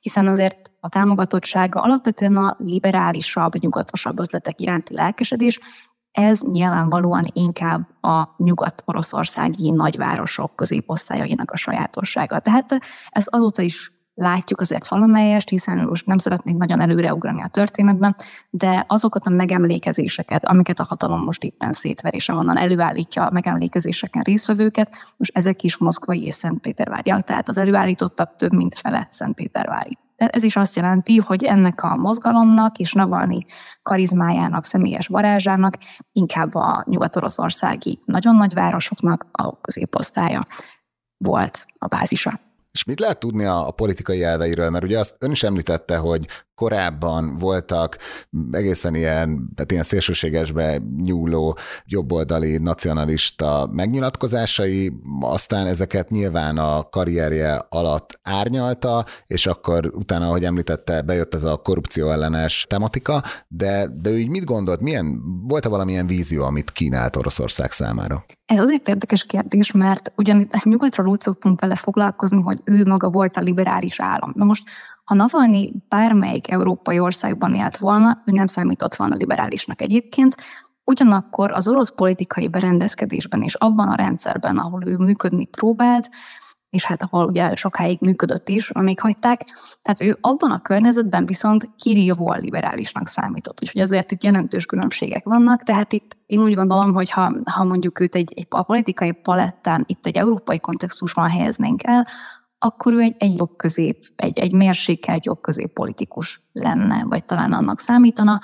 hiszen 0.00 0.26
azért 0.26 0.70
a 0.80 0.88
támogatottsága 0.88 1.80
alapvetően 1.80 2.36
a 2.36 2.56
liberálisabb, 2.58 3.54
nyugatosabb 3.58 4.18
ötletek 4.18 4.60
iránti 4.60 4.94
lelkesedés, 4.94 5.58
ez 6.12 6.40
nyilvánvalóan 6.42 7.24
inkább 7.32 8.02
a 8.02 8.34
nyugat-oroszországi 8.36 9.70
nagyvárosok 9.70 10.56
középosztályainak 10.56 11.50
a 11.50 11.56
sajátossága. 11.56 12.38
Tehát 12.38 12.78
ezt 13.10 13.28
azóta 13.28 13.62
is 13.62 13.92
látjuk 14.20 14.60
azért 14.60 14.88
valamelyest, 14.88 15.48
hiszen 15.48 15.86
most 15.88 16.06
nem 16.06 16.18
szeretnék 16.18 16.56
nagyon 16.56 16.80
előreugrani 16.80 17.42
a 17.42 17.48
történetben, 17.48 18.16
de 18.50 18.84
azokat 18.88 19.26
a 19.26 19.30
megemlékezéseket, 19.30 20.46
amiket 20.46 20.80
a 20.80 20.86
hatalom 20.88 21.22
most 21.22 21.44
éppen 21.44 21.72
szétver, 21.72 22.14
és 22.14 22.28
ahonnan 22.28 22.56
előállítja 22.56 23.26
a 23.26 23.30
megemlékezéseken 23.30 24.22
résztvevőket, 24.22 25.14
most 25.16 25.36
ezek 25.36 25.62
is 25.62 25.76
moszkvai 25.76 26.24
és 26.24 26.34
Szentpéterváriak, 26.34 27.22
tehát 27.22 27.48
az 27.48 27.58
előállítottak 27.58 28.36
több 28.36 28.52
mint 28.52 28.78
fele 28.78 29.06
Szentpétervári. 29.10 29.98
Tehát 30.16 30.34
ez 30.34 30.42
is 30.42 30.56
azt 30.56 30.76
jelenti, 30.76 31.16
hogy 31.16 31.44
ennek 31.44 31.82
a 31.82 31.96
mozgalomnak 31.96 32.78
és 32.78 32.92
Navalnyi 32.92 33.44
karizmájának, 33.82 34.64
személyes 34.64 35.06
varázsának 35.06 35.74
inkább 36.12 36.54
a 36.54 36.84
nyugat-oroszországi 36.88 37.98
nagyon 38.04 38.36
nagy 38.36 38.54
városoknak 38.54 39.26
a 39.32 39.60
középosztálya 39.60 40.40
volt 41.16 41.66
a 41.78 41.86
bázisa. 41.86 42.49
És 42.72 42.84
mit 42.84 43.00
lehet 43.00 43.18
tudni 43.18 43.44
a, 43.44 43.70
politikai 43.70 44.22
elveiről? 44.22 44.70
Mert 44.70 44.84
ugye 44.84 44.98
azt 44.98 45.16
ön 45.18 45.30
is 45.30 45.42
említette, 45.42 45.96
hogy 45.96 46.26
korábban 46.60 47.36
voltak 47.38 47.96
egészen 48.50 48.94
ilyen, 48.94 49.50
tehát 49.54 49.70
ilyen 49.70 49.82
szélsőségesbe 49.82 50.82
nyúló 50.96 51.58
jobboldali 51.84 52.58
nacionalista 52.58 53.68
megnyilatkozásai, 53.72 54.92
aztán 55.20 55.66
ezeket 55.66 56.10
nyilván 56.10 56.58
a 56.58 56.88
karrierje 56.88 57.66
alatt 57.68 58.20
árnyalta, 58.22 59.04
és 59.26 59.46
akkor 59.46 59.90
utána, 59.94 60.26
ahogy 60.26 60.44
említette, 60.44 61.02
bejött 61.02 61.34
ez 61.34 61.44
a 61.44 61.56
korrupció 61.56 62.10
ellenes 62.10 62.66
tematika, 62.68 63.22
de, 63.48 63.86
de 64.00 64.10
ő 64.10 64.26
mit 64.28 64.44
gondolt, 64.44 64.80
milyen, 64.80 65.20
volt-e 65.48 65.68
valamilyen 65.68 66.06
vízió, 66.06 66.44
amit 66.44 66.70
kínált 66.70 67.16
Oroszország 67.16 67.72
számára? 67.72 68.24
Ez 68.46 68.58
azért 68.58 68.88
érdekes 68.88 69.24
kérdés, 69.24 69.72
mert 69.72 70.12
ugyan 70.16 70.46
nyugatról 70.64 71.06
úgy 71.06 71.20
szoktunk 71.20 71.60
vele 71.60 71.74
foglalkozni, 71.74 72.42
hogy 72.42 72.58
ő 72.64 72.84
maga 72.84 73.10
volt 73.10 73.36
a 73.36 73.40
liberális 73.40 74.00
állam. 74.00 74.32
Na 74.34 74.44
most 74.44 74.62
ha 75.10 75.16
Navalnyi 75.16 75.72
bármelyik 75.88 76.50
európai 76.50 76.98
országban 76.98 77.54
élt 77.54 77.76
volna, 77.76 78.22
ő 78.26 78.32
nem 78.32 78.46
számított 78.46 78.94
volna 78.94 79.16
liberálisnak 79.16 79.82
egyébként, 79.82 80.36
ugyanakkor 80.84 81.52
az 81.52 81.68
orosz 81.68 81.94
politikai 81.94 82.48
berendezkedésben 82.48 83.42
és 83.42 83.54
abban 83.54 83.88
a 83.88 83.94
rendszerben, 83.94 84.58
ahol 84.58 84.86
ő 84.86 84.96
működni 84.96 85.46
próbált, 85.46 86.08
és 86.70 86.84
hát 86.84 87.02
ahol 87.02 87.26
ugye 87.26 87.54
sokáig 87.54 88.00
működött 88.00 88.48
is, 88.48 88.70
amíg 88.70 89.00
hagyták, 89.00 89.40
tehát 89.82 90.00
ő 90.00 90.18
abban 90.20 90.50
a 90.50 90.62
környezetben 90.62 91.26
viszont 91.26 91.70
kirívóan 91.76 92.40
liberálisnak 92.40 93.08
számított. 93.08 93.62
Úgyhogy 93.62 93.80
azért 93.80 94.12
itt 94.12 94.24
jelentős 94.24 94.66
különbségek 94.66 95.24
vannak, 95.24 95.62
tehát 95.62 95.92
itt 95.92 96.16
én 96.26 96.40
úgy 96.40 96.54
gondolom, 96.54 96.92
hogy 96.92 97.10
ha, 97.10 97.32
ha 97.44 97.64
mondjuk 97.64 98.00
őt 98.00 98.14
egy, 98.14 98.32
egy 98.36 98.46
a 98.48 98.62
politikai 98.62 99.12
palettán 99.12 99.84
itt 99.86 100.06
egy 100.06 100.16
európai 100.16 100.60
kontextusban 100.60 101.30
helyeznénk 101.30 101.82
el, 101.82 102.06
akkor 102.62 102.92
ő 102.92 103.00
egy, 103.00 103.14
egy 103.18 103.38
jobb 103.38 103.56
közép, 103.56 104.02
egy, 104.16 104.38
egy 104.38 104.52
mérsékelt 104.52 105.24
jobb 105.24 105.40
közép 105.40 105.72
politikus 105.72 106.40
lenne, 106.52 107.04
vagy 107.04 107.24
talán 107.24 107.52
annak 107.52 107.78
számítana, 107.78 108.40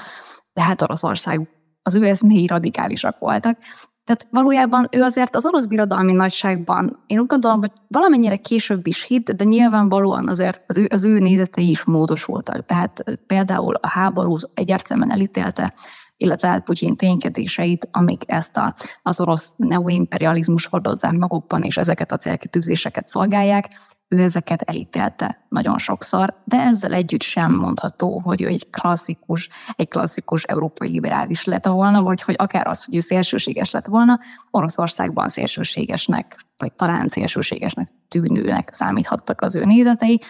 de 0.52 0.62
hát 0.62 0.82
Oroszország, 0.82 1.48
az 1.82 1.94
ő 1.94 2.04
eszméi 2.06 2.46
radikálisak 2.46 3.18
voltak. 3.18 3.58
Tehát 4.04 4.26
valójában 4.30 4.88
ő 4.90 5.02
azért 5.02 5.36
az 5.36 5.46
orosz 5.46 5.66
birodalmi 5.66 6.12
nagyságban, 6.12 7.04
én 7.06 7.18
úgy 7.18 7.26
gondolom, 7.26 7.58
hogy 7.58 7.72
valamennyire 7.88 8.36
később 8.36 8.86
is 8.86 9.02
hitt, 9.02 9.30
de 9.30 9.44
nyilvánvalóan 9.44 10.28
azért 10.28 10.62
az 10.66 10.76
ő, 10.76 10.86
az 10.90 11.04
ő 11.04 11.18
nézetei 11.18 11.70
is 11.70 11.84
módosultak. 11.84 12.66
Tehát 12.66 13.04
például 13.26 13.74
a 13.74 13.88
háború 13.88 14.36
egyértelműen 14.54 15.10
elítélte 15.10 15.74
illetve 16.16 16.48
hát 16.48 16.64
Putyin 16.64 16.96
ténykedéseit, 16.96 17.88
amik 17.90 18.22
ezt 18.26 18.56
a, 18.56 18.74
az 19.02 19.20
orosz 19.20 19.54
neoimperializmus 19.56 20.66
hordozzák 20.66 21.12
magukban, 21.12 21.62
és 21.62 21.76
ezeket 21.76 22.12
a 22.12 22.16
célkitűzéseket 22.16 23.06
szolgálják, 23.06 23.68
ő 24.08 24.22
ezeket 24.22 24.62
elítélte 24.62 25.46
nagyon 25.48 25.78
sokszor, 25.78 26.42
de 26.44 26.56
ezzel 26.56 26.92
együtt 26.92 27.22
sem 27.22 27.52
mondható, 27.52 28.18
hogy 28.18 28.42
ő 28.42 28.46
egy 28.46 28.70
klasszikus, 28.70 29.48
egy 29.76 29.88
klasszikus 29.88 30.42
európai 30.42 30.88
liberális 30.88 31.44
lett 31.44 31.66
volna, 31.66 32.02
vagy 32.02 32.22
hogy 32.22 32.34
akár 32.38 32.66
az, 32.66 32.84
hogy 32.84 32.94
ő 32.94 32.98
szélsőséges 32.98 33.70
lett 33.70 33.86
volna, 33.86 34.20
Oroszországban 34.50 35.28
szélsőségesnek, 35.28 36.44
vagy 36.56 36.72
talán 36.72 37.08
szélsőségesnek 37.08 37.90
tűnőnek 38.08 38.72
számíthattak 38.72 39.40
az 39.40 39.54
ő 39.54 39.64
nézetei, 39.64 40.20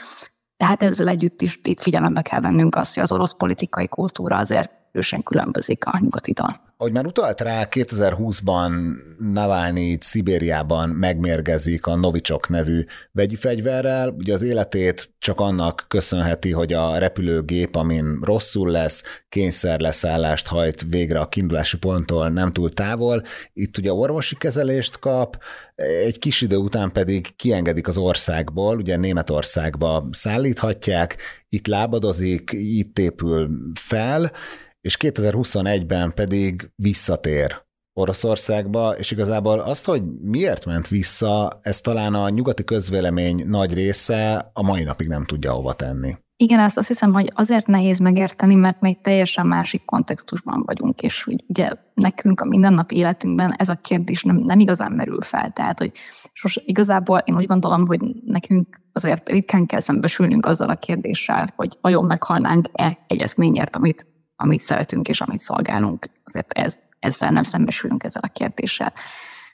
tehát 0.56 0.83
ezzel 0.83 1.09
együtt 1.09 1.42
is 1.42 1.61
itt 1.62 1.80
figyelembe 1.80 2.23
kell 2.23 2.40
vennünk 2.40 2.76
azt, 2.76 2.95
hogy 2.95 3.02
az 3.02 3.12
orosz 3.12 3.37
politikai 3.37 3.88
kultúra 3.88 4.37
azért 4.37 4.73
ősen 4.96 5.22
különbözik 5.22 5.84
a 5.84 5.98
nyugatitól. 6.00 6.54
Ahogy 6.78 6.92
már 6.92 7.06
utalt 7.06 7.40
rá, 7.40 7.66
2020-ban 7.70 8.70
Navalnyi 9.18 9.96
Szibériában 10.00 10.88
megmérgezik 10.88 11.86
a 11.86 11.96
Novicsok 11.96 12.48
nevű 12.48 12.84
vegyi 13.12 13.34
fegyverrel. 13.34 14.08
Ugye 14.08 14.32
az 14.32 14.42
életét 14.42 15.10
csak 15.18 15.40
annak 15.40 15.84
köszönheti, 15.88 16.52
hogy 16.52 16.72
a 16.72 16.98
repülőgép, 16.98 17.76
amin 17.76 18.18
rosszul 18.22 18.70
lesz, 18.70 19.02
kényszer 19.28 19.80
leszállást 19.80 20.46
hajt 20.46 20.84
végre 20.88 21.18
a 21.18 21.28
kiindulási 21.28 21.78
ponttól 21.78 22.28
nem 22.28 22.52
túl 22.52 22.70
távol. 22.70 23.22
Itt 23.52 23.78
ugye 23.78 23.92
orvosi 23.92 24.36
kezelést 24.36 24.98
kap, 24.98 25.38
egy 26.04 26.18
kis 26.18 26.42
idő 26.42 26.56
után 26.56 26.92
pedig 26.92 27.36
kiengedik 27.36 27.88
az 27.88 27.96
országból, 27.96 28.76
ugye 28.76 28.96
Németországba 28.96 30.08
szállíthatják, 30.10 31.16
itt 31.48 31.66
lábadozik, 31.66 32.50
itt 32.52 32.98
épül 32.98 33.50
fel, 33.80 34.30
és 34.86 34.96
2021-ben 35.00 36.14
pedig 36.14 36.70
visszatér 36.74 37.64
Oroszországba, 37.92 38.90
és 38.90 39.10
igazából 39.10 39.58
azt, 39.58 39.84
hogy 39.84 40.02
miért 40.22 40.64
ment 40.64 40.88
vissza, 40.88 41.58
ez 41.62 41.80
talán 41.80 42.14
a 42.14 42.28
nyugati 42.28 42.64
közvélemény 42.64 43.46
nagy 43.46 43.74
része 43.74 44.50
a 44.52 44.62
mai 44.62 44.82
napig 44.82 45.08
nem 45.08 45.24
tudja 45.24 45.52
hova 45.52 45.72
tenni. 45.72 46.16
Igen, 46.36 46.58
ezt 46.58 46.76
azt 46.76 46.88
hiszem, 46.88 47.12
hogy 47.12 47.32
azért 47.34 47.66
nehéz 47.66 47.98
megérteni, 47.98 48.54
mert 48.54 48.80
még 48.80 49.00
teljesen 49.00 49.46
másik 49.46 49.84
kontextusban 49.84 50.62
vagyunk, 50.66 51.02
és 51.02 51.26
ugye 51.48 51.70
nekünk 51.94 52.40
a 52.40 52.44
mindennapi 52.44 52.96
életünkben 52.96 53.54
ez 53.56 53.68
a 53.68 53.78
kérdés 53.82 54.22
nem, 54.22 54.36
nem 54.36 54.60
igazán 54.60 54.92
merül 54.92 55.22
fel. 55.22 55.50
Tehát, 55.50 55.78
hogy 55.78 55.92
sos, 56.32 56.60
igazából 56.64 57.18
én 57.24 57.36
úgy 57.36 57.46
gondolom, 57.46 57.86
hogy 57.86 58.00
nekünk 58.24 58.80
azért 58.92 59.28
ritkán 59.28 59.66
kell 59.66 59.80
szembesülnünk 59.80 60.46
azzal 60.46 60.68
a 60.68 60.76
kérdéssel, 60.76 61.46
hogy 61.56 61.68
vajon 61.80 62.04
meghalnánk-e 62.04 62.98
egy 63.06 63.20
eszményért, 63.20 63.76
amit 63.76 64.14
amit 64.36 64.60
szeretünk 64.60 65.08
és 65.08 65.20
amit 65.20 65.40
szolgálunk. 65.40 66.06
Azért 66.24 66.52
ez, 66.52 66.78
ezzel 66.98 67.30
nem 67.30 67.42
szembesülünk 67.42 68.04
ezzel 68.04 68.22
a 68.24 68.32
kérdéssel. 68.32 68.92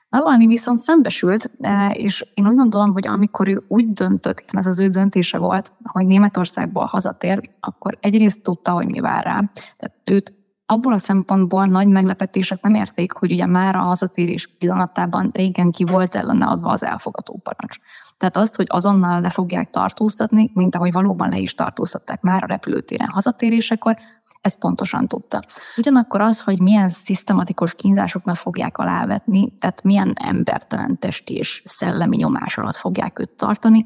Navalnyi 0.09 0.47
viszont 0.47 0.79
szembesült, 0.79 1.51
e, 1.61 1.91
és 1.91 2.27
én 2.35 2.49
úgy 2.49 2.57
gondolom, 2.57 2.93
hogy 2.93 3.07
amikor 3.07 3.49
ő 3.49 3.65
úgy 3.69 3.93
döntött, 3.93 4.41
hiszen 4.41 4.61
ez 4.61 4.67
az 4.67 4.79
ő 4.79 4.89
döntése 4.89 5.39
volt, 5.39 5.73
hogy 5.83 6.07
Németországból 6.07 6.85
hazatér, 6.85 7.41
akkor 7.61 7.99
egyrészt 8.01 8.43
tudta, 8.43 8.73
hogy 8.73 8.87
mi 8.87 9.01
vár 9.01 9.25
rá. 9.25 9.51
Tehát 9.77 9.97
őt 10.05 10.42
abból 10.67 10.93
a 10.93 10.99
szempontból 10.99 11.67
nagy 11.67 11.89
meglepetések 11.89 12.63
nem 12.63 12.75
érték, 12.75 13.13
hogy 13.13 13.33
ugye 13.33 13.47
már 13.47 13.77
a 13.77 13.83
hazatérés 13.83 14.47
pillanatában 14.59 15.31
régen 15.33 15.71
ki 15.71 15.85
volt 15.85 16.15
ellene 16.15 16.47
adva 16.47 16.71
az 16.71 16.83
elfogató 16.85 17.41
parancs. 17.43 17.77
Tehát 18.19 18.37
azt, 18.37 18.57
hogy 18.57 18.67
azonnal 18.69 19.21
le 19.21 19.31
fogják 19.31 19.71
tartóztatni, 19.71 20.51
mint 20.55 20.75
ahogy 20.75 20.93
valóban 20.93 21.29
le 21.29 21.39
is 21.39 21.55
tartóztatták 21.55 22.21
már 22.21 22.43
a 22.43 22.47
repülőtéren 22.47 23.09
hazatérésekor, 23.09 23.97
ezt 24.41 24.59
pontosan 24.59 25.09
tudta. 25.09 25.43
Ugyanakkor 25.77 26.21
az, 26.21 26.41
hogy 26.41 26.61
milyen 26.61 26.89
szisztematikus 26.89 27.75
kínzásoknak 27.75 28.37
fogják 28.37 28.79
alávetni, 28.79 29.55
tehát 29.59 29.83
milyen 29.83 30.13
embertelen 30.15 30.99
testi 30.99 31.35
és 31.35 31.63
szellemi 31.65 32.17
nyomás 32.17 32.59
alatt 32.59 32.77
fogják 32.77 33.19
őt 33.19 33.37
tartani, 33.37 33.85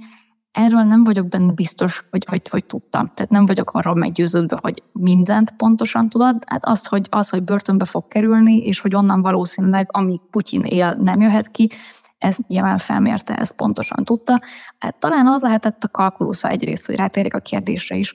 erről 0.56 0.82
nem 0.82 1.04
vagyok 1.04 1.28
benne 1.28 1.52
biztos, 1.52 2.04
hogy, 2.10 2.24
hogy, 2.24 2.48
hogy 2.48 2.64
tudtam. 2.64 3.10
Tehát 3.14 3.30
nem 3.30 3.46
vagyok 3.46 3.70
arról 3.70 3.94
meggyőződve, 3.94 4.58
hogy 4.60 4.82
mindent 4.92 5.56
pontosan 5.56 6.08
tudod. 6.08 6.42
Hát 6.46 6.64
az, 6.64 6.86
hogy, 6.86 7.06
az, 7.10 7.28
hogy 7.28 7.42
börtönbe 7.42 7.84
fog 7.84 8.08
kerülni, 8.08 8.56
és 8.56 8.80
hogy 8.80 8.94
onnan 8.94 9.22
valószínűleg, 9.22 9.88
amíg 9.92 10.20
Putyin 10.30 10.62
él, 10.62 10.94
nem 11.00 11.20
jöhet 11.20 11.50
ki, 11.50 11.70
ez 12.18 12.36
nyilván 12.46 12.78
felmérte, 12.78 13.34
ezt 13.34 13.56
pontosan 13.56 14.04
tudta. 14.04 14.40
Hát 14.78 14.96
talán 14.98 15.26
az 15.26 15.42
lehetett 15.42 15.84
a 15.84 15.88
kalkulusza 15.88 16.48
egyrészt, 16.48 16.86
hogy 16.86 16.94
rátérjek 16.94 17.34
a 17.34 17.40
kérdésre 17.40 17.96
is. 17.96 18.14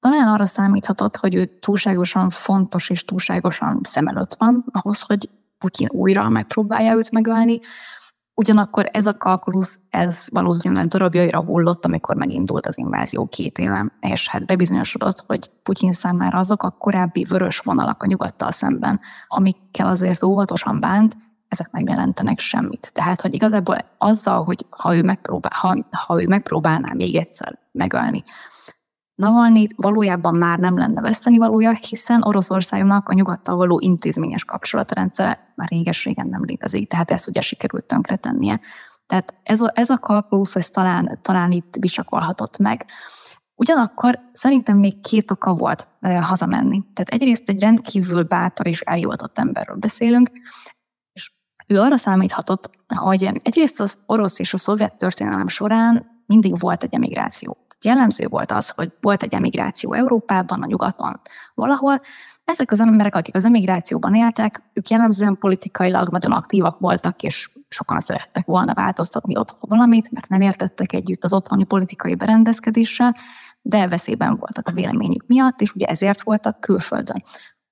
Talán 0.00 0.28
arra 0.28 0.46
számíthatott, 0.46 1.16
hogy 1.16 1.34
ő 1.34 1.58
túlságosan 1.60 2.30
fontos 2.30 2.90
és 2.90 3.04
túlságosan 3.04 3.80
szem 3.82 4.06
előtt 4.06 4.34
van, 4.38 4.64
ahhoz, 4.72 5.00
hogy 5.00 5.28
Putyin 5.58 5.88
újra 5.90 6.28
megpróbálja 6.28 6.94
őt 6.94 7.10
megölni, 7.10 7.60
Ugyanakkor 8.34 8.88
ez 8.92 9.06
a 9.06 9.16
kalkulusz, 9.16 9.78
ez 9.90 10.26
valószínűleg 10.30 10.86
darabjaira 10.86 11.44
hullott, 11.44 11.84
amikor 11.84 12.16
megindult 12.16 12.66
az 12.66 12.78
invázió 12.78 13.26
két 13.26 13.58
éve, 13.58 13.92
és 14.00 14.28
hát 14.28 14.46
bebizonyosodott, 14.46 15.24
hogy 15.26 15.50
Putyin 15.62 15.92
számára 15.92 16.38
azok 16.38 16.62
a 16.62 16.70
korábbi 16.70 17.24
vörös 17.28 17.58
vonalak 17.58 18.02
a 18.02 18.06
nyugattal 18.06 18.50
szemben, 18.50 19.00
amikkel 19.26 19.86
azért 19.86 20.22
óvatosan 20.22 20.80
bánt, 20.80 21.16
ezek 21.48 21.70
nem 21.70 21.86
jelentenek 21.86 22.38
semmit. 22.38 22.90
Tehát, 22.92 23.20
hogy 23.20 23.34
igazából 23.34 23.76
azzal, 23.98 24.44
hogy 24.44 24.66
ha 24.70 24.94
ő, 24.94 25.02
megpróbál, 25.02 25.52
ha, 25.54 25.76
ha 25.90 26.22
ő 26.22 26.26
megpróbálná 26.26 26.92
még 26.92 27.16
egyszer 27.16 27.58
megölni 27.72 28.24
Navalnyit 29.14 29.74
valójában 29.76 30.34
már 30.34 30.58
nem 30.58 30.78
lenne 30.78 31.00
veszteni 31.00 31.38
valója, 31.38 31.72
hiszen 31.72 32.22
Oroszországnak 32.22 33.08
a 33.08 33.14
nyugattal 33.14 33.56
való 33.56 33.80
intézményes 33.80 34.44
kapcsolatrendszere 34.44 35.52
már 35.56 35.68
réges-régen 35.68 36.28
nem 36.28 36.44
létezik, 36.44 36.88
tehát 36.88 37.10
ezt 37.10 37.28
ugye 37.28 37.40
sikerült 37.40 37.86
tönkretennie. 37.86 38.60
Tehát 39.06 39.34
ez 39.42 39.60
a, 39.60 39.70
ez 39.74 39.90
a 39.90 39.98
kalkulusz, 39.98 40.56
ez 40.56 40.68
talán, 40.68 41.18
talán 41.22 41.52
itt 41.52 41.78
bisakolhatott 41.80 42.58
meg. 42.58 42.86
Ugyanakkor 43.54 44.18
szerintem 44.32 44.78
még 44.78 45.00
két 45.00 45.30
oka 45.30 45.54
volt 45.54 45.88
e, 46.00 46.20
hazamenni. 46.20 46.84
Tehát 46.94 47.10
egyrészt 47.10 47.48
egy 47.48 47.60
rendkívül 47.60 48.22
bátor 48.22 48.66
és 48.66 48.80
elhivatott 48.80 49.38
emberről 49.38 49.76
beszélünk, 49.76 50.30
és 51.12 51.32
ő 51.66 51.80
arra 51.80 51.96
számíthatott, 51.96 52.70
hogy 52.96 53.24
egyrészt 53.24 53.80
az 53.80 53.98
orosz 54.06 54.38
és 54.38 54.52
a 54.52 54.56
szovjet 54.56 54.96
történelem 54.96 55.48
során 55.48 56.06
mindig 56.26 56.58
volt 56.58 56.82
egy 56.82 56.94
emigráció 56.94 57.56
jellemző 57.84 58.26
volt 58.28 58.52
az, 58.52 58.68
hogy 58.68 58.92
volt 59.00 59.22
egy 59.22 59.34
emigráció 59.34 59.92
Európában, 59.92 60.62
a 60.62 60.66
nyugaton 60.66 61.20
valahol, 61.54 62.00
ezek 62.44 62.70
az 62.70 62.80
emberek, 62.80 63.14
akik 63.14 63.34
az 63.34 63.44
emigrációban 63.44 64.14
éltek, 64.14 64.62
ők 64.72 64.88
jellemzően 64.88 65.38
politikailag 65.38 66.08
nagyon 66.08 66.32
aktívak 66.32 66.78
voltak, 66.78 67.22
és 67.22 67.50
sokan 67.68 67.98
szerettek 67.98 68.46
volna 68.46 68.74
változtatni 68.74 69.36
otthon 69.36 69.68
valamit, 69.68 70.10
mert 70.10 70.28
nem 70.28 70.40
értettek 70.40 70.92
együtt 70.92 71.24
az 71.24 71.32
otthoni 71.32 71.64
politikai 71.64 72.14
berendezkedéssel, 72.14 73.16
de 73.62 73.88
veszélyben 73.88 74.36
voltak 74.36 74.68
a 74.68 74.72
véleményük 74.72 75.26
miatt, 75.26 75.60
és 75.60 75.74
ugye 75.74 75.86
ezért 75.86 76.22
voltak 76.22 76.60
külföldön. 76.60 77.22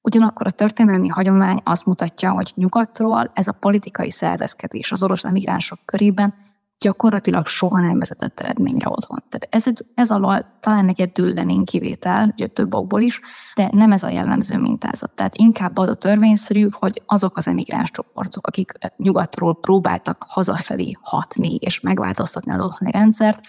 Ugyanakkor 0.03 0.47
a 0.47 0.51
történelmi 0.51 1.09
hagyomány 1.09 1.61
azt 1.65 1.87
mutatja, 1.87 2.31
hogy 2.31 2.53
nyugatról 2.55 3.31
ez 3.35 3.49
a 3.49 3.57
politikai 3.61 4.11
szervezkedés 4.11 4.93
az 4.93 5.03
orosz 5.03 5.25
emigránsok 5.25 5.79
körében 5.85 6.35
gyakorlatilag 6.81 7.47
soha 7.47 7.81
nem 7.81 7.99
vezetett 7.99 8.41
eredményre 8.41 8.89
otthon. 8.89 9.23
Tehát 9.29 9.49
ez, 9.51 9.73
ez 9.95 10.11
alól 10.11 10.59
talán 10.61 10.89
egyedül 10.89 11.35
Lenin 11.35 11.65
kivétel, 11.65 12.31
ugye 12.33 12.47
több 12.47 12.75
okból 12.75 13.01
is, 13.01 13.21
de 13.55 13.69
nem 13.73 13.93
ez 13.93 14.03
a 14.03 14.09
jellemző 14.09 14.59
mintázat. 14.59 15.15
Tehát 15.15 15.37
inkább 15.37 15.79
az 15.79 15.89
a 15.89 15.95
törvényszerű, 15.95 16.69
hogy 16.71 17.03
azok 17.07 17.37
az 17.37 17.49
emigráns 17.49 17.91
csoportok, 17.91 18.47
akik 18.47 18.73
nyugatról 18.97 19.61
próbáltak 19.61 20.25
hazafelé 20.29 20.97
hatni 21.01 21.55
és 21.55 21.81
megváltoztatni 21.81 22.53
az 22.53 22.61
otthoni 22.61 22.91
rendszert, 22.91 23.41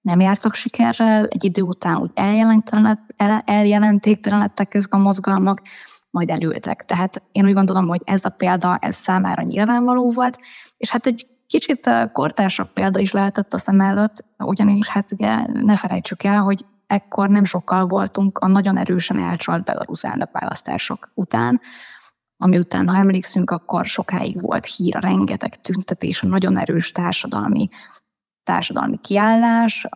nem 0.00 0.20
jártak 0.20 0.54
sikerrel, 0.54 1.26
egy 1.26 1.44
idő 1.44 1.62
után 1.62 1.96
úgy 1.96 2.10
eljelentéktelenedtek 3.44 4.74
ezek 4.74 4.94
a 4.94 4.98
mozgalmak, 4.98 5.62
majd 6.10 6.30
elültek. 6.30 6.84
Tehát 6.84 7.22
én 7.32 7.44
úgy 7.44 7.52
gondolom, 7.52 7.88
hogy 7.88 8.00
ez 8.04 8.24
a 8.24 8.34
példa, 8.36 8.78
ez 8.80 8.96
számára 8.96 9.42
nyilvánvaló 9.42 10.10
volt, 10.10 10.38
és 10.76 10.90
hát 10.90 11.06
egy 11.06 11.26
Kicsit 11.50 11.90
kortársabb 12.12 12.72
példa 12.72 13.00
is 13.00 13.12
lehetett 13.12 13.54
a 13.54 13.58
szem 13.58 13.80
előtt, 13.80 14.24
ugyanis 14.38 14.88
hát 14.88 15.12
ugye 15.12 15.46
ne 15.52 15.76
felejtsük 15.76 16.22
el, 16.22 16.40
hogy 16.40 16.64
ekkor 16.86 17.28
nem 17.28 17.44
sokkal 17.44 17.86
voltunk 17.86 18.38
a 18.38 18.46
nagyon 18.46 18.76
erősen 18.76 19.18
elcsalt 19.18 19.64
belarusz 19.64 20.04
választások 20.32 21.10
után, 21.14 21.60
ami 22.36 22.58
után, 22.58 22.88
ha 22.88 22.96
emlékszünk, 22.96 23.50
akkor 23.50 23.86
sokáig 23.86 24.40
volt 24.40 24.66
hír, 24.66 24.96
a 24.96 25.00
rengeteg 25.00 25.60
tüntetés, 25.60 26.22
a 26.22 26.26
nagyon 26.26 26.58
erős 26.58 26.92
társadalmi, 26.92 27.68
társadalmi 28.42 28.98
kiállás 28.98 29.88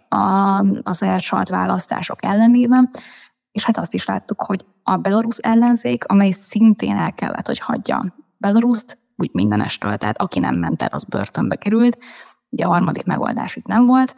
az 0.82 1.02
elcsalt 1.02 1.48
választások 1.48 2.24
ellenében, 2.24 2.90
és 3.52 3.64
hát 3.64 3.76
azt 3.76 3.94
is 3.94 4.04
láttuk, 4.04 4.42
hogy 4.42 4.64
a 4.82 4.96
belarusz 4.96 5.38
ellenzék, 5.42 6.04
amely 6.04 6.30
szintén 6.30 6.96
el 6.96 7.12
kellett, 7.12 7.46
hogy 7.46 7.58
hagyja 7.58 8.14
Belaruszt, 8.36 8.98
úgy 9.16 9.30
mindenestől, 9.32 9.96
tehát 9.96 10.20
aki 10.20 10.38
nem 10.38 10.54
ment 10.54 10.82
el, 10.82 10.88
az 10.92 11.04
börtönbe 11.04 11.56
került. 11.56 11.98
Ugye 12.48 12.64
a 12.64 12.68
harmadik 12.68 13.04
megoldás 13.04 13.56
itt 13.56 13.66
nem 13.66 13.86
volt, 13.86 14.14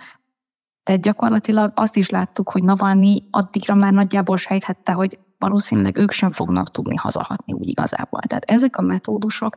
tehát 0.86 1.00
gyakorlatilag 1.00 1.72
azt 1.74 1.96
is 1.96 2.08
láttuk, 2.08 2.50
hogy 2.50 2.62
Navalnyi 2.62 3.28
addigra 3.30 3.74
már 3.74 3.92
nagyjából 3.92 4.36
sejthette, 4.36 4.92
hogy 4.92 5.18
valószínűleg 5.38 5.96
ők 5.96 6.10
sem 6.10 6.30
fognak 6.30 6.70
tudni 6.70 6.94
hazahatni 6.94 7.52
úgy 7.52 7.68
igazából. 7.68 8.20
Tehát 8.20 8.44
ezek 8.44 8.76
a 8.76 8.82
metódusok 8.82 9.56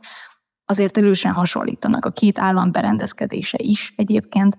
azért 0.69 0.97
erősen 0.97 1.33
hasonlítanak. 1.33 2.05
A 2.05 2.09
két 2.09 2.39
állam 2.39 2.71
berendezkedése 2.71 3.57
is 3.61 3.93
egyébként, 3.97 4.57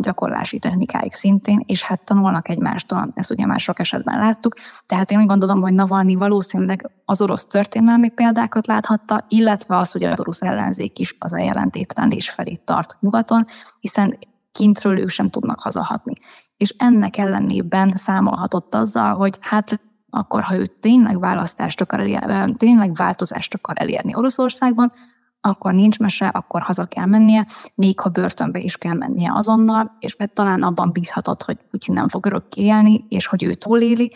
gyakorlási 0.00 0.58
technikáik 0.58 1.12
szintén, 1.12 1.62
és 1.66 1.82
hát 1.82 2.04
tanulnak 2.04 2.48
egymástól, 2.48 3.08
ezt 3.14 3.30
ugye 3.30 3.46
már 3.46 3.60
sok 3.60 3.78
esetben 3.78 4.18
láttuk, 4.18 4.54
tehát 4.86 5.10
én 5.10 5.20
úgy 5.20 5.26
gondolom, 5.26 5.60
hogy 5.60 5.72
Navalnyi 5.72 6.14
valószínűleg 6.14 6.90
az 7.04 7.22
orosz 7.22 7.46
történelmi 7.46 8.08
példákat 8.08 8.66
láthatta, 8.66 9.24
illetve 9.28 9.76
az, 9.78 9.92
hogy 9.92 10.04
az 10.04 10.20
orosz 10.20 10.42
ellenzék 10.42 10.98
is 10.98 11.16
az 11.18 11.32
a 11.32 11.38
jelentétlenés 11.38 12.30
felé 12.30 12.60
tart 12.64 12.96
nyugaton, 13.00 13.46
hiszen 13.80 14.18
kintről 14.52 14.98
ők 14.98 15.10
sem 15.10 15.28
tudnak 15.28 15.60
hazahatni. 15.60 16.12
És 16.56 16.74
ennek 16.78 17.16
ellenében 17.16 17.92
számolhatott 17.94 18.74
azzal, 18.74 19.14
hogy 19.14 19.36
hát 19.40 19.80
akkor 20.10 20.42
ha 20.42 20.56
ő 20.56 20.66
tényleg 20.66 21.20
választást 21.20 21.80
akar 21.80 22.00
elérni, 22.00 22.56
tényleg 22.56 22.94
változást 22.94 23.54
akar 23.54 23.76
elérni 23.78 24.14
Oroszországban, 24.14 24.92
akkor 25.40 25.72
nincs 25.72 25.98
mese, 25.98 26.28
akkor 26.28 26.62
haza 26.62 26.84
kell 26.84 27.06
mennie, 27.06 27.46
még 27.74 28.00
ha 28.00 28.08
börtönbe 28.08 28.58
is 28.58 28.76
kell 28.76 28.94
mennie 28.94 29.32
azonnal, 29.34 29.96
és 29.98 30.16
mert 30.16 30.34
talán 30.34 30.62
abban 30.62 30.92
bízhatott, 30.92 31.42
hogy 31.42 31.58
Putyin 31.70 31.94
nem 31.94 32.08
fog 32.08 32.26
örökké 32.26 32.62
élni, 32.62 33.04
és 33.08 33.26
hogy 33.26 33.42
ő 33.44 33.54
túléli, 33.54 34.12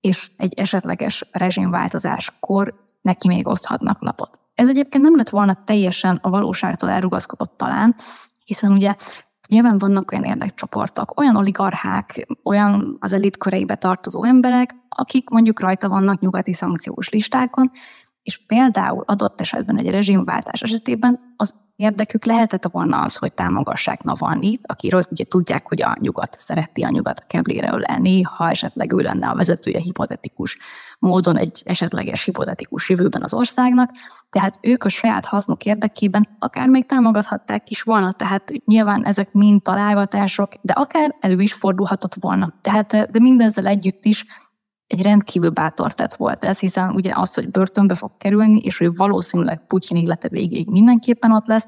és 0.00 0.30
egy 0.36 0.54
esetleges 0.54 1.24
rezsimváltozáskor 1.32 2.84
neki 3.00 3.28
még 3.28 3.46
oszthatnak 3.46 4.02
lapot. 4.02 4.40
Ez 4.54 4.68
egyébként 4.68 5.04
nem 5.04 5.16
lett 5.16 5.28
volna 5.28 5.64
teljesen 5.64 6.18
a 6.22 6.30
valóságtól 6.30 6.90
elrugaszkodott 6.90 7.56
talán, 7.56 7.94
hiszen 8.44 8.72
ugye 8.72 8.94
nyilván 9.48 9.78
vannak 9.78 10.12
olyan 10.12 10.24
érdekcsoportok, 10.24 11.18
olyan 11.20 11.36
oligarchák, 11.36 12.26
olyan 12.42 12.96
az 13.00 13.12
elit 13.12 13.36
köreibe 13.36 13.74
tartozó 13.74 14.24
emberek, 14.24 14.74
akik 14.88 15.28
mondjuk 15.28 15.60
rajta 15.60 15.88
vannak 15.88 16.20
nyugati 16.20 16.52
szankciós 16.52 17.08
listákon, 17.08 17.70
és 18.22 18.46
például 18.46 19.04
adott 19.06 19.40
esetben 19.40 19.78
egy 19.78 19.90
rezsimváltás 19.90 20.62
esetében 20.62 21.20
az 21.36 21.60
érdekük 21.76 22.24
lehetett 22.24 22.66
volna 22.70 23.00
az, 23.00 23.16
hogy 23.16 23.32
támogassák 23.32 24.02
Navalnyit, 24.02 24.62
akiről 24.66 25.02
ugye 25.10 25.24
tudják, 25.24 25.66
hogy 25.66 25.82
a 25.82 25.96
nyugat 26.00 26.38
szereti 26.38 26.82
a 26.82 26.90
nyugat 26.90 27.18
a 27.18 27.26
keblére 27.26 27.72
ölelni, 27.72 28.22
ha 28.22 28.48
esetleg 28.48 28.92
ő 28.92 28.96
lenne 28.96 29.28
a 29.28 29.34
vezetője 29.34 29.78
hipotetikus 29.78 30.58
módon 30.98 31.38
egy 31.38 31.62
esetleges 31.64 32.24
hipotetikus 32.24 32.88
jövőben 32.88 33.22
az 33.22 33.34
országnak, 33.34 33.90
tehát 34.30 34.58
ők 34.60 34.84
a 34.84 34.88
saját 34.88 35.26
hasznuk 35.26 35.64
érdekében 35.64 36.28
akár 36.38 36.68
még 36.68 36.86
támogathatták 36.86 37.70
is 37.70 37.82
volna, 37.82 38.12
tehát 38.12 38.52
nyilván 38.64 39.04
ezek 39.04 39.32
mind 39.32 39.62
találgatások, 39.62 40.52
de 40.60 40.72
akár 40.72 41.14
elő 41.20 41.40
is 41.40 41.52
fordulhatott 41.52 42.14
volna. 42.14 42.52
Tehát 42.60 43.10
de 43.10 43.20
mindezzel 43.20 43.66
együtt 43.66 44.04
is 44.04 44.26
egy 44.92 45.02
rendkívül 45.02 45.50
bátor 45.50 45.92
tett 45.92 46.14
volt 46.14 46.44
ez, 46.44 46.58
hiszen 46.58 46.94
ugye 46.94 47.12
az, 47.14 47.34
hogy 47.34 47.50
börtönbe 47.50 47.94
fog 47.94 48.10
kerülni, 48.18 48.58
és 48.58 48.78
hogy 48.78 48.96
valószínűleg 48.96 49.66
Putyin 49.66 49.96
élete 49.96 50.28
végéig 50.28 50.70
mindenképpen 50.70 51.32
ott 51.32 51.46
lesz, 51.46 51.66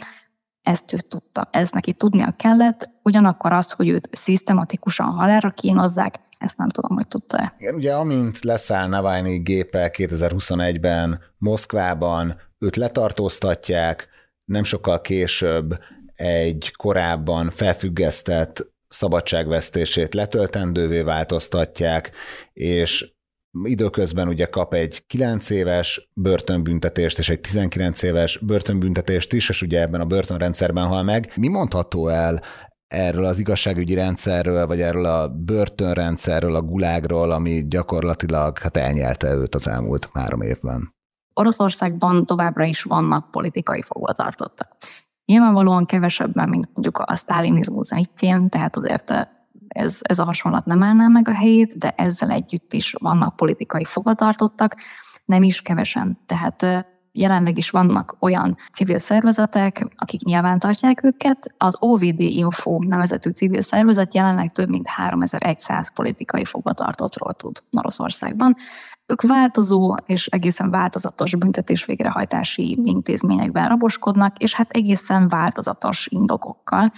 ezt 0.63 0.93
ő 0.93 0.97
tudta, 0.97 1.49
ez 1.53 1.71
neki 1.71 1.93
tudnia 1.93 2.35
kellett, 2.37 2.89
ugyanakkor 3.03 3.53
az, 3.53 3.71
hogy 3.71 3.89
őt 3.89 4.09
szisztematikusan 4.13 5.07
halálra 5.07 5.51
kínozzák, 5.51 6.15
ezt 6.39 6.59
nem 6.59 6.69
tudom, 6.69 6.97
hogy 6.97 7.09
tudta-e. 7.09 7.55
Igen, 7.59 7.75
ugye 7.75 7.95
amint 7.95 8.45
leszáll 8.45 8.89
Navalnyi 8.89 9.39
gépe 9.39 9.91
2021-ben 9.93 11.21
Moszkvában, 11.39 12.37
őt 12.59 12.77
letartóztatják, 12.77 14.09
nem 14.45 14.65
sokkal 14.65 15.01
később 15.01 15.79
egy 16.15 16.73
korábban 16.77 17.51
felfüggesztett 17.51 18.73
szabadságvesztését 18.89 20.15
letöltendővé 20.15 21.01
változtatják, 21.01 22.11
és 22.53 23.14
időközben 23.63 24.29
ugye 24.29 24.47
kap 24.47 24.75
egy 24.75 25.07
9 25.07 25.51
éves 25.51 26.11
börtönbüntetést 26.15 27.19
és 27.19 27.29
egy 27.29 27.41
19 27.41 28.03
éves 28.03 28.39
börtönbüntetést 28.39 29.33
is, 29.33 29.49
és 29.49 29.63
ugye 29.63 29.81
ebben 29.81 30.01
a 30.01 30.05
börtönrendszerben 30.05 30.87
hal 30.87 31.03
meg. 31.03 31.33
Mi 31.37 31.49
mondható 31.49 32.09
el 32.09 32.43
erről 32.87 33.25
az 33.25 33.39
igazságügyi 33.39 33.95
rendszerről, 33.95 34.67
vagy 34.67 34.81
erről 34.81 35.05
a 35.05 35.29
börtönrendszerről, 35.29 36.55
a 36.55 36.63
gulágról, 36.63 37.31
ami 37.31 37.67
gyakorlatilag 37.67 38.59
hát 38.59 38.77
elnyelte 38.77 39.35
őt 39.35 39.55
az 39.55 39.69
elmúlt 39.69 40.09
három 40.13 40.41
évben? 40.41 40.95
Oroszországban 41.35 42.27
továbbra 42.27 42.65
is 42.65 42.83
vannak 42.83 43.31
politikai 43.31 43.83
fogvatartottak. 43.83 44.77
Nyilvánvalóan 45.25 45.87
kevesebben, 45.87 46.49
mint 46.49 46.69
mondjuk 46.73 46.99
a 46.99 47.15
sztálinizmus 47.15 47.91
egyén, 47.91 48.49
tehát 48.49 48.77
azért 48.77 49.34
ez, 49.75 49.99
ez 50.03 50.19
a 50.19 50.25
hasonlat 50.25 50.65
nem 50.65 50.83
állná 50.83 51.07
meg 51.07 51.29
a 51.29 51.35
helyét, 51.35 51.79
de 51.79 51.91
ezzel 51.97 52.31
együtt 52.31 52.73
is 52.73 52.95
vannak 52.99 53.37
politikai 53.37 53.85
fogatartottak, 53.85 54.77
nem 55.25 55.43
is 55.43 55.63
kevesen. 55.63 56.19
Tehát 56.27 56.87
jelenleg 57.13 57.59
is 57.59 57.71
vannak 57.71 58.17
olyan 58.21 58.57
civil 58.73 58.99
szervezetek, 58.99 59.87
akik 59.97 60.23
nyilván 60.23 60.59
tartják 60.59 61.05
őket. 61.05 61.55
Az 61.59 61.77
OVD 61.79 62.21
Info 62.21 62.79
nevezetű 62.83 63.31
civil 63.31 63.61
szervezet 63.61 64.15
jelenleg 64.15 64.53
több 64.53 64.69
mint 64.69 64.87
3100 64.87 65.93
politikai 65.95 66.45
fogvatartottról 66.45 67.35
tud 67.35 67.63
Oroszországban. 67.71 68.57
Ők 69.07 69.23
változó 69.23 69.95
és 70.07 70.27
egészen 70.27 70.71
változatos 70.71 71.35
büntetés 71.35 71.85
végrehajtási 71.85 72.79
intézményekben 72.85 73.69
raboskodnak, 73.69 74.39
és 74.39 74.55
hát 74.55 74.71
egészen 74.71 75.29
változatos 75.29 76.07
indokokkal 76.07 76.93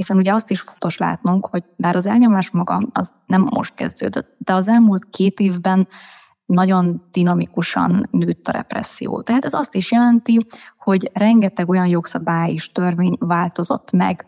hiszen 0.00 0.16
ugye 0.16 0.32
azt 0.32 0.50
is 0.50 0.60
fontos 0.60 0.96
látnunk, 0.96 1.46
hogy 1.46 1.64
bár 1.76 1.96
az 1.96 2.06
elnyomás 2.06 2.50
maga 2.50 2.86
az 2.92 3.12
nem 3.26 3.48
most 3.50 3.74
kezdődött, 3.74 4.34
de 4.38 4.52
az 4.52 4.68
elmúlt 4.68 5.10
két 5.10 5.40
évben 5.40 5.88
nagyon 6.46 7.02
dinamikusan 7.10 8.08
nőtt 8.10 8.48
a 8.48 8.52
represszió. 8.52 9.22
Tehát 9.22 9.44
ez 9.44 9.54
azt 9.54 9.74
is 9.74 9.92
jelenti, 9.92 10.46
hogy 10.78 11.10
rengeteg 11.12 11.68
olyan 11.68 11.86
jogszabály 11.86 12.52
és 12.52 12.72
törvény 12.72 13.16
változott 13.18 13.92
meg, 13.92 14.24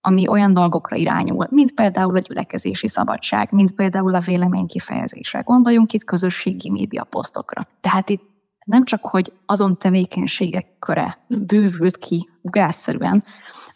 ami 0.00 0.28
olyan 0.28 0.54
dolgokra 0.54 0.96
irányul, 0.96 1.46
mint 1.50 1.74
például 1.74 2.16
a 2.16 2.20
gyülekezési 2.20 2.88
szabadság, 2.88 3.52
mint 3.52 3.74
például 3.74 4.14
a 4.14 4.20
vélemény 4.20 4.66
kifejezése. 4.66 5.40
Gondoljunk 5.40 5.92
itt 5.92 6.04
közösségi 6.04 6.70
médiaposztokra. 6.70 7.66
Tehát 7.80 8.08
itt 8.08 8.22
nem 8.64 8.84
csak, 8.84 9.04
hogy 9.06 9.32
azon 9.46 9.78
tevékenységek 9.78 10.66
köre 10.78 11.18
bővült 11.28 11.96
ki 11.96 12.28
ugásszerűen, 12.42 13.22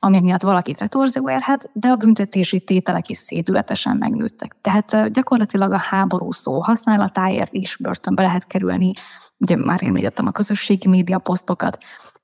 ami 0.01 0.21
miatt 0.21 0.43
valakit 0.43 0.79
retorzió 0.79 1.31
érhet, 1.31 1.71
de 1.73 1.89
a 1.89 1.97
büntetési 1.97 2.61
tételek 2.61 3.09
is 3.09 3.17
szédületesen 3.17 3.97
megnőttek. 3.97 4.57
Tehát 4.61 5.13
gyakorlatilag 5.13 5.73
a 5.73 5.79
háború 5.79 6.31
szó 6.31 6.63
használatáért 6.63 7.53
is 7.53 7.77
börtönbe 7.77 8.23
lehet 8.23 8.47
kerülni, 8.47 8.93
ugye 9.39 9.57
már 9.57 9.79
említettem 9.83 10.27
a 10.27 10.31
közösségi 10.31 10.89
média 10.89 11.19
posztokat, 11.19 11.79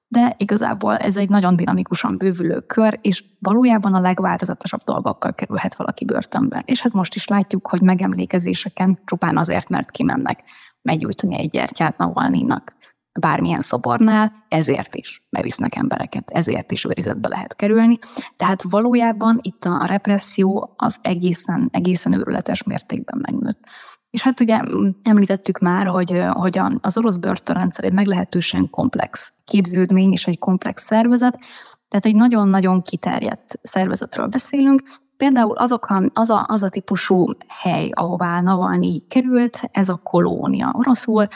de 0.08 0.34
igazából 0.38 0.96
ez 0.96 1.16
egy 1.16 1.28
nagyon 1.28 1.56
dinamikusan 1.56 2.18
bővülő 2.18 2.60
kör, 2.60 2.98
és 3.02 3.24
valójában 3.38 3.94
a 3.94 4.00
legváltozatosabb 4.00 4.82
dolgokkal 4.84 5.34
kerülhet 5.34 5.74
valaki 5.74 6.04
börtönbe. 6.04 6.62
És 6.64 6.80
hát 6.80 6.92
most 6.92 7.14
is 7.14 7.26
látjuk, 7.26 7.66
hogy 7.66 7.80
megemlékezéseken 7.80 8.98
csupán 9.04 9.36
azért, 9.38 9.68
mert 9.68 9.90
kimennek 9.90 10.42
meggyújtani 10.82 11.38
egy 11.38 11.48
gyertyát 11.48 11.96
Navalnyinak 11.96 12.74
bármilyen 13.20 13.60
szobornál, 13.60 14.32
ezért 14.48 14.94
is 14.94 15.26
bevisznek 15.30 15.74
embereket, 15.74 16.30
ezért 16.30 16.72
is 16.72 16.84
őrizetbe 16.84 17.28
lehet 17.28 17.56
kerülni. 17.56 17.98
Tehát 18.36 18.62
valójában 18.62 19.38
itt 19.42 19.64
a 19.64 19.84
represszió 19.86 20.74
az 20.76 20.98
egészen, 21.02 21.68
egészen 21.72 22.12
őrületes 22.12 22.62
mértékben 22.62 23.18
megnőtt. 23.22 23.64
És 24.10 24.22
hát 24.22 24.40
ugye 24.40 24.60
említettük 25.02 25.58
már, 25.58 25.86
hogy, 25.86 26.22
hogy 26.30 26.60
az 26.80 26.98
orosz 26.98 27.16
börtönrendszer 27.16 27.84
egy 27.84 27.92
meglehetősen 27.92 28.70
komplex 28.70 29.32
képződmény 29.44 30.12
és 30.12 30.26
egy 30.26 30.38
komplex 30.38 30.84
szervezet, 30.84 31.38
tehát 31.88 32.06
egy 32.06 32.14
nagyon-nagyon 32.14 32.82
kiterjedt 32.82 33.58
szervezetről 33.62 34.26
beszélünk, 34.26 34.82
Például 35.16 35.56
azok 35.56 35.86
a, 35.86 36.10
az, 36.12 36.30
a, 36.30 36.44
az 36.48 36.62
a 36.62 36.68
típusú 36.68 37.26
hely, 37.48 37.90
ahová 37.92 38.40
Navalnyi 38.40 39.00
került, 39.08 39.60
ez 39.70 39.88
a 39.88 40.00
kolónia 40.02 40.74
oroszul, 40.76 41.26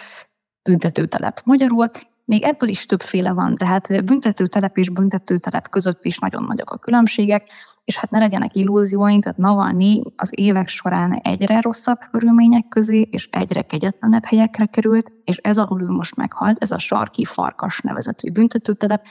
büntetőtelep. 0.62 1.40
Magyarul, 1.44 1.90
még 2.24 2.42
ebből 2.42 2.68
is 2.68 2.86
többféle 2.86 3.32
van, 3.32 3.54
tehát 3.54 4.04
büntetőtelep 4.04 4.76
és 4.76 4.90
büntetőtelep 4.90 5.68
között 5.68 6.04
is 6.04 6.18
nagyon 6.18 6.44
nagyok 6.44 6.70
a 6.70 6.76
különbségek, 6.76 7.48
és 7.84 7.96
hát 7.96 8.10
ne 8.10 8.18
legyenek 8.18 8.54
illúzióink, 8.54 9.22
tehát 9.22 9.38
Navalnyi 9.38 10.02
az 10.16 10.32
évek 10.38 10.68
során 10.68 11.12
egyre 11.12 11.60
rosszabb 11.60 11.98
körülmények 12.10 12.68
közé, 12.68 13.00
és 13.00 13.28
egyre 13.32 13.62
kegyetlenebb 13.62 14.24
helyekre 14.24 14.66
került, 14.66 15.12
és 15.24 15.36
ez 15.36 15.58
alul 15.58 15.82
ő 15.82 15.86
most 15.86 16.16
meghalt, 16.16 16.56
ez 16.60 16.70
a 16.70 16.78
sarki 16.78 17.24
farkas 17.24 17.80
nevezetű 17.80 18.32
büntetőtelep, 18.32 19.06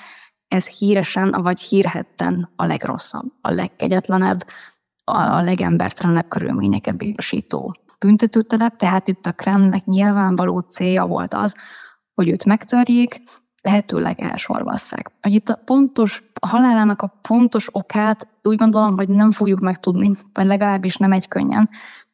ez 0.47 0.67
híresen 0.67 1.31
vagy 1.31 1.59
hírhetten 1.59 2.49
a 2.55 2.65
legrosszabb, 2.65 3.25
a 3.41 3.51
legkegyetlenebb, 3.51 4.45
a 5.03 5.41
legembertelenebb 5.41 6.27
körülményeket 6.27 6.97
biztosító 6.97 7.75
büntetőtelep, 7.99 8.75
tehát 8.75 9.07
itt 9.07 9.25
a 9.25 9.31
Kremlnek 9.31 9.85
nyilvánvaló 9.85 10.59
célja 10.59 11.05
volt 11.05 11.33
az, 11.33 11.55
hogy 12.13 12.29
őt 12.29 12.45
megtörjék, 12.45 13.21
lehetőleg 13.61 14.19
elsorvasszák. 14.19 15.09
Hogy 15.21 15.33
itt 15.33 15.49
a 15.49 15.61
pontos, 15.65 16.23
a 16.39 16.47
halálának 16.47 17.01
a 17.01 17.19
pontos 17.27 17.67
okát 17.71 18.27
úgy 18.43 18.57
gondolom, 18.57 18.95
hogy 18.95 19.07
nem 19.09 19.31
fogjuk 19.31 19.59
megtudni, 19.59 20.11
vagy 20.33 20.45
legalábbis 20.45 20.97
nem 20.97 21.11
egy 21.11 21.27
könnyen. 21.27 21.69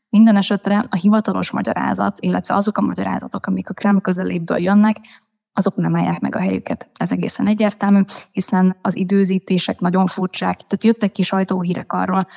Minden 0.10 0.36
esetre 0.36 0.86
a 0.90 0.96
hivatalos 0.96 1.52
magyarázat, 1.52 2.20
illetve 2.20 2.54
azok 2.54 2.78
a 2.78 2.82
magyarázatok, 2.82 3.46
amik 3.46 3.70
a 3.70 3.74
Kreml 3.74 4.02
közeléből 4.02 4.58
jönnek, 4.58 4.98
azok 5.54 5.76
nem 5.76 5.96
állják 5.96 6.20
meg 6.20 6.36
a 6.36 6.40
helyüket. 6.40 6.90
Ez 6.98 7.12
egészen 7.12 7.48
egyértelmű, 7.48 8.02
hiszen 8.32 8.78
az 8.82 8.96
időzítések 8.96 9.80
nagyon 9.80 10.06
furcsák. 10.06 10.56
Tehát 10.56 10.84
jöttek 10.84 11.12
ki 11.12 11.24
sajtóhírek 11.24 11.94
arról, 11.94 12.28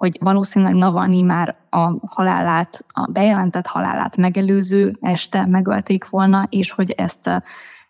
hogy 0.00 0.16
valószínűleg 0.20 0.74
Navalnyi 0.74 1.22
már 1.22 1.56
a 1.70 2.06
halálát, 2.06 2.84
a 2.88 3.10
bejelentett 3.10 3.66
halálát 3.66 4.16
megelőző 4.16 4.96
este 5.00 5.46
megölték 5.46 6.08
volna, 6.08 6.46
és 6.48 6.70
hogy 6.70 6.90
ezt, 6.90 7.30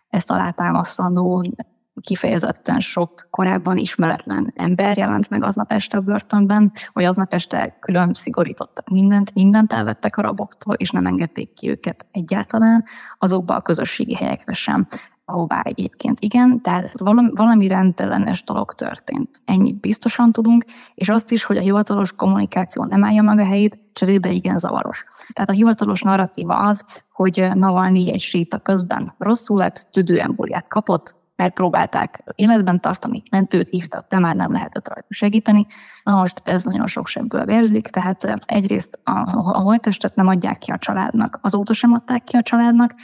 ezt 0.09 0.31
alátámasztandó 0.31 1.53
kifejezetten 2.01 2.79
sok 2.79 3.27
korábban 3.29 3.77
ismeretlen 3.77 4.53
ember 4.55 4.97
jelent 4.97 5.29
meg 5.29 5.43
aznap 5.43 5.71
este 5.71 5.97
a 5.97 6.01
börtönben, 6.01 6.71
vagy 6.93 7.03
aznap 7.03 7.33
este 7.33 7.77
külön 7.79 8.13
szigorítottak 8.13 8.89
mindent, 8.89 9.33
mindent 9.33 9.73
elvettek 9.73 10.17
a 10.17 10.21
raboktól, 10.21 10.73
és 10.73 10.89
nem 10.89 11.05
engedték 11.05 11.53
ki 11.53 11.69
őket 11.69 12.07
egyáltalán 12.11 12.83
azokba 13.17 13.55
a 13.55 13.61
közösségi 13.61 14.15
helyekre 14.15 14.53
sem, 14.53 14.87
ahová 15.31 15.61
egyébként 15.61 16.19
igen, 16.19 16.61
tehát 16.61 16.99
valami, 16.99 17.29
valami 17.35 17.67
rendellenes 17.67 18.43
dolog 18.43 18.73
történt. 18.73 19.41
Ennyit 19.45 19.79
biztosan 19.79 20.31
tudunk, 20.31 20.65
és 20.95 21.09
azt 21.09 21.31
is, 21.31 21.43
hogy 21.43 21.57
a 21.57 21.61
hivatalos 21.61 22.11
kommunikáció 22.11 22.83
nem 22.83 23.03
állja 23.03 23.21
meg 23.21 23.39
a 23.39 23.45
helyét, 23.45 23.79
cserébe 23.93 24.31
igen 24.31 24.57
zavaros. 24.57 25.05
Tehát 25.33 25.49
a 25.49 25.53
hivatalos 25.53 26.01
narratíva 26.01 26.57
az, 26.57 26.85
hogy 27.11 27.47
Navalnyi 27.53 28.11
egy 28.11 28.19
séta 28.19 28.59
közben 28.59 29.13
rosszul 29.17 29.57
lett, 29.57 29.87
tüdőembóliát 29.91 30.67
kapott, 30.67 31.19
megpróbálták 31.35 32.23
életben 32.35 32.81
tartani, 32.81 33.23
mentőt 33.31 33.69
hívtak, 33.69 34.07
de 34.09 34.19
már 34.19 34.35
nem 34.35 34.51
lehetett 34.51 34.87
rajta 34.87 35.07
segíteni. 35.09 35.67
Na 36.03 36.15
most 36.15 36.41
ez 36.43 36.63
nagyon 36.63 36.87
sok 36.87 37.07
sebből 37.07 37.45
vérzik, 37.45 37.87
tehát 37.87 38.23
egyrészt 38.45 38.99
a, 39.03 39.11
a 39.35 39.59
holttestet 39.59 40.15
nem 40.15 40.27
adják 40.27 40.57
ki 40.57 40.71
a 40.71 40.77
családnak, 40.77 41.39
azóta 41.41 41.73
sem 41.73 41.93
adták 41.93 42.23
ki 42.23 42.37
a 42.37 42.41
családnak, 42.41 42.95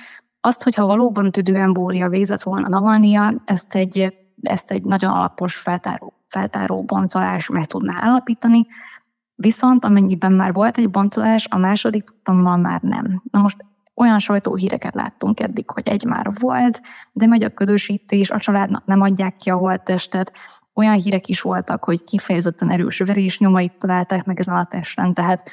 azt, 0.41 0.63
hogyha 0.63 0.85
valóban 0.85 1.31
tüdőembólia 1.31 2.09
végzett 2.09 2.41
volna 2.41 2.67
Navalnia, 2.67 3.41
ezt 3.45 3.75
egy, 3.75 4.17
ezt 4.41 4.71
egy 4.71 4.83
nagyon 4.83 5.11
alapos 5.11 5.55
feltáró, 5.55 6.13
feltáró 6.27 6.83
boncolás 6.83 7.47
meg 7.49 7.65
tudná 7.65 7.93
állapítani, 8.01 8.67
viszont 9.35 9.85
amennyiben 9.85 10.31
már 10.31 10.53
volt 10.53 10.77
egy 10.77 10.89
boncolás, 10.89 11.47
a 11.49 11.57
második 11.57 12.03
tudtommal 12.03 12.57
már 12.57 12.81
nem. 12.81 13.21
Na 13.31 13.41
most 13.41 13.65
olyan 13.95 14.19
sajtóhíreket 14.19 14.93
láttunk 14.93 15.39
eddig, 15.39 15.69
hogy 15.69 15.87
egy 15.87 16.03
már 16.03 16.27
volt, 16.39 16.81
de 17.13 17.27
megy 17.27 17.43
a 17.43 17.53
ködösítés, 17.53 18.29
a 18.29 18.39
családnak 18.39 18.85
nem 18.85 19.01
adják 19.01 19.35
ki 19.35 19.49
a 19.49 19.55
holttestet, 19.55 20.31
olyan 20.73 20.95
hírek 20.95 21.27
is 21.27 21.41
voltak, 21.41 21.83
hogy 21.83 22.03
kifejezetten 22.03 22.71
erős 22.71 22.97
verésnyomait 22.97 23.77
találták 23.77 24.25
meg 24.25 24.39
ezen 24.39 24.55
a 24.55 24.65
testen, 24.65 25.13
tehát 25.13 25.51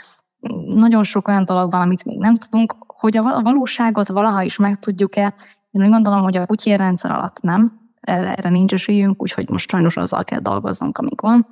nagyon 0.66 1.04
sok 1.04 1.28
olyan 1.28 1.44
dolog 1.44 1.70
van, 1.70 1.80
amit 1.80 2.04
még 2.04 2.18
nem 2.18 2.35
tudunk, 2.35 2.76
hogy 2.87 3.16
a 3.16 3.42
valóságot 3.42 4.09
valaha 4.09 4.42
is 4.42 4.57
megtudjuk-e. 4.57 5.35
Én 5.70 5.83
úgy 5.83 5.90
gondolom, 5.90 6.22
hogy 6.22 6.37
a 6.37 6.46
Putyin 6.46 6.76
rendszer 6.76 7.11
alatt 7.11 7.40
nem, 7.40 7.80
erre 8.00 8.50
nincs 8.50 8.72
esélyünk, 8.72 9.22
úgyhogy 9.22 9.48
most 9.48 9.70
sajnos 9.70 9.96
azzal 9.96 10.24
kell 10.24 10.40
dolgoznunk, 10.40 10.98
amik 10.98 11.20
van. 11.20 11.46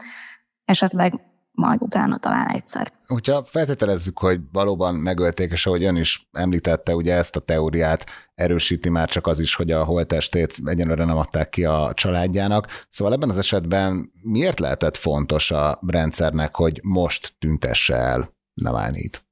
Esetleg 0.64 1.20
majd 1.52 1.82
utána 1.82 2.16
talán 2.16 2.46
egyszer. 2.46 2.90
Hogyha 3.06 3.44
feltételezzük, 3.44 4.18
hogy 4.18 4.40
valóban 4.52 4.94
megölték, 4.94 5.50
és 5.50 5.66
ahogy 5.66 5.84
ön 5.84 5.96
is 5.96 6.28
említette, 6.32 6.94
ugye 6.94 7.14
ezt 7.14 7.36
a 7.36 7.40
teóriát 7.40 8.06
erősíti 8.34 8.88
már 8.88 9.08
csak 9.08 9.26
az 9.26 9.38
is, 9.38 9.54
hogy 9.54 9.70
a 9.70 9.84
holtestét 9.84 10.54
egyenlőre 10.64 11.04
nem 11.04 11.16
adták 11.16 11.48
ki 11.48 11.64
a 11.64 11.92
családjának. 11.94 12.66
Szóval 12.90 13.14
ebben 13.14 13.30
az 13.30 13.38
esetben 13.38 14.12
miért 14.22 14.60
lehetett 14.60 14.96
fontos 14.96 15.50
a 15.50 15.78
rendszernek, 15.86 16.56
hogy 16.56 16.80
most 16.82 17.34
tüntesse 17.38 17.94
el 17.94 18.30
Navalnyit? 18.54 19.24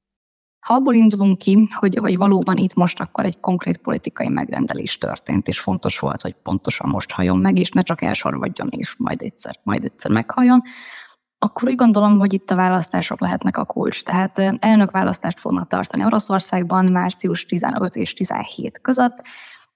Ha 0.65 0.73
abból 0.73 0.93
indulunk 0.93 1.37
ki, 1.37 1.67
hogy, 1.79 1.97
hogy 1.97 2.17
valóban 2.17 2.57
itt 2.57 2.73
most 2.73 2.99
akkor 2.99 3.25
egy 3.25 3.39
konkrét 3.39 3.77
politikai 3.77 4.27
megrendelés 4.27 4.97
történt, 4.97 5.47
és 5.47 5.59
fontos 5.59 5.99
volt, 5.99 6.21
hogy 6.21 6.33
pontosan 6.33 6.89
most 6.89 7.11
halljon 7.11 7.37
meg, 7.37 7.57
és 7.57 7.69
ne 7.69 7.81
csak 7.81 8.01
elsorvadjon, 8.01 8.67
és 8.71 8.95
majd 8.97 9.21
egyszer, 9.21 9.59
majd 9.63 9.83
egyszer 9.83 10.11
meghalljon, 10.11 10.61
akkor 11.37 11.69
úgy 11.69 11.75
gondolom, 11.75 12.19
hogy 12.19 12.33
itt 12.33 12.51
a 12.51 12.55
választások 12.55 13.19
lehetnek 13.19 13.57
a 13.57 13.65
kulcs. 13.65 14.03
Tehát 14.03 14.37
elnökválasztást 14.59 15.39
fognak 15.39 15.67
tartani 15.67 16.05
Oroszországban 16.05 16.85
március 16.85 17.45
15 17.45 17.95
és 17.95 18.13
17 18.13 18.81
között, 18.81 19.23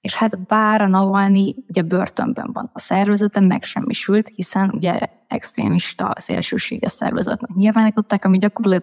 és 0.06 0.16
hát 0.16 0.48
bár 0.48 0.82
a 0.82 0.88
Navalnyi 0.88 1.56
ugye 1.68 1.82
börtönben 1.82 2.50
van, 2.54 2.70
a 2.74 2.80
szervezete 2.80 3.40
megsemmisült, 3.40 4.32
hiszen 4.36 4.70
ugye 4.70 5.00
extrémista, 5.28 6.14
szélsőséges 6.16 6.92
szervezetnek 6.92 7.50
nyilvánították, 7.54 8.26
ami 8.26 8.38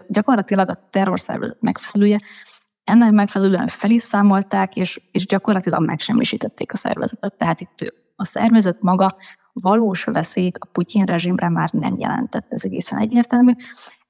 gyakorlatilag, 0.09 0.69
a 0.69 0.89
terrorszervezet 0.91 1.61
megfelelője, 1.61 2.21
ennek 2.85 3.11
megfelelően 3.11 3.67
fel 3.67 3.91
is 3.91 4.03
számolták, 4.03 4.77
és, 4.77 5.01
és 5.13 5.27
gyakorlatilag 5.27 5.85
megsemmisítették 5.85 6.73
a 6.73 6.77
szervezetet. 6.77 7.35
Tehát 7.39 7.61
itt 7.61 7.95
a 8.17 8.25
szervezet 8.25 8.81
maga 8.81 9.17
valós 9.53 10.05
veszélyt 10.05 10.59
a 10.59 10.67
Putyin 10.73 11.05
rezsimre 11.05 11.49
már 11.49 11.71
nem 11.73 11.95
jelentett, 11.99 12.47
ez 12.49 12.65
egészen 12.65 12.99
egyértelmű. 12.99 13.53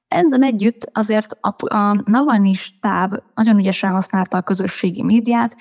Ezzel 0.07 0.41
együtt 0.41 0.89
azért 0.93 1.31
a, 1.41 1.75
a 1.75 2.01
Navalnyi 2.05 2.53
stáb 2.53 3.15
nagyon 3.35 3.57
ügyesen 3.57 3.91
használta 3.91 4.37
a 4.37 4.41
közösségi 4.41 5.03
médiát, 5.03 5.55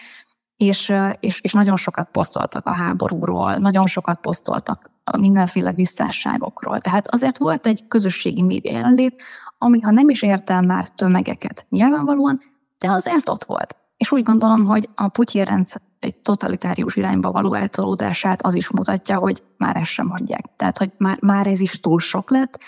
és, 0.56 0.92
és, 1.20 1.40
és 1.40 1.52
nagyon 1.52 1.76
sokat 1.76 2.08
posztoltak 2.12 2.66
a 2.66 2.72
háborúról, 2.72 3.56
nagyon 3.56 3.86
sokat 3.86 4.20
posztoltak 4.20 4.90
mindenféle 5.18 5.72
visszásságokról. 5.72 6.80
Tehát 6.80 7.08
azért 7.08 7.38
volt 7.38 7.66
egy 7.66 7.84
közösségi 7.88 8.42
média 8.42 8.72
jelenlét, 8.72 9.22
ami 9.58 9.80
ha 9.80 9.90
nem 9.90 10.08
is 10.08 10.22
ért 10.22 10.50
el 10.50 10.62
már 10.62 10.88
tömegeket 10.88 11.66
nyilvánvalóan, 11.68 12.40
de 12.78 12.90
azért 12.90 13.28
ott 13.28 13.44
volt. 13.44 13.76
És 13.96 14.12
úgy 14.12 14.22
gondolom, 14.22 14.64
hogy 14.64 14.88
a 14.94 15.08
Putyin 15.08 15.44
rendszer 15.44 15.80
egy 15.98 16.16
totalitárius 16.16 16.96
irányba 16.96 17.32
való 17.32 17.54
eltolódását 17.54 18.42
az 18.42 18.54
is 18.54 18.70
mutatja, 18.70 19.18
hogy 19.18 19.42
már 19.56 19.76
ezt 19.76 19.90
sem 19.90 20.08
hagyják. 20.08 20.44
Tehát, 20.56 20.78
hogy 20.78 20.90
már, 20.98 21.18
már 21.20 21.46
ez 21.46 21.60
is 21.60 21.80
túl 21.80 22.00
sok 22.00 22.30
lett, 22.30 22.58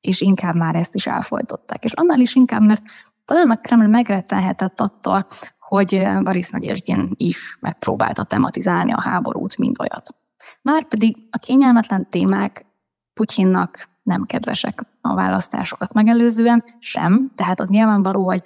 és 0.00 0.20
inkább 0.20 0.54
már 0.54 0.74
ezt 0.74 0.94
is 0.94 1.06
elfolytották. 1.06 1.84
És 1.84 1.92
annál 1.92 2.20
is 2.20 2.34
inkább, 2.34 2.62
mert 2.62 2.82
talán 3.24 3.50
a 3.50 3.60
Kreml 3.60 3.86
megrettenhetett 3.86 4.80
attól, 4.80 5.26
hogy 5.70 6.02
Boris 6.22 6.50
Nagyesgyen 6.50 7.14
is 7.16 7.58
megpróbálta 7.60 8.24
tematizálni 8.24 8.92
a 8.92 9.00
háborút, 9.00 9.58
mint 9.58 9.80
olyat. 9.80 10.08
Márpedig 10.62 11.16
a 11.30 11.38
kényelmetlen 11.38 12.10
témák 12.10 12.66
Putyinnak 13.14 13.88
nem 14.02 14.24
kedvesek 14.24 14.82
a 15.00 15.14
választásokat 15.14 15.92
megelőzően 15.92 16.64
sem, 16.78 17.32
tehát 17.34 17.60
az 17.60 17.68
nyilvánvaló, 17.68 18.24
hogy 18.24 18.42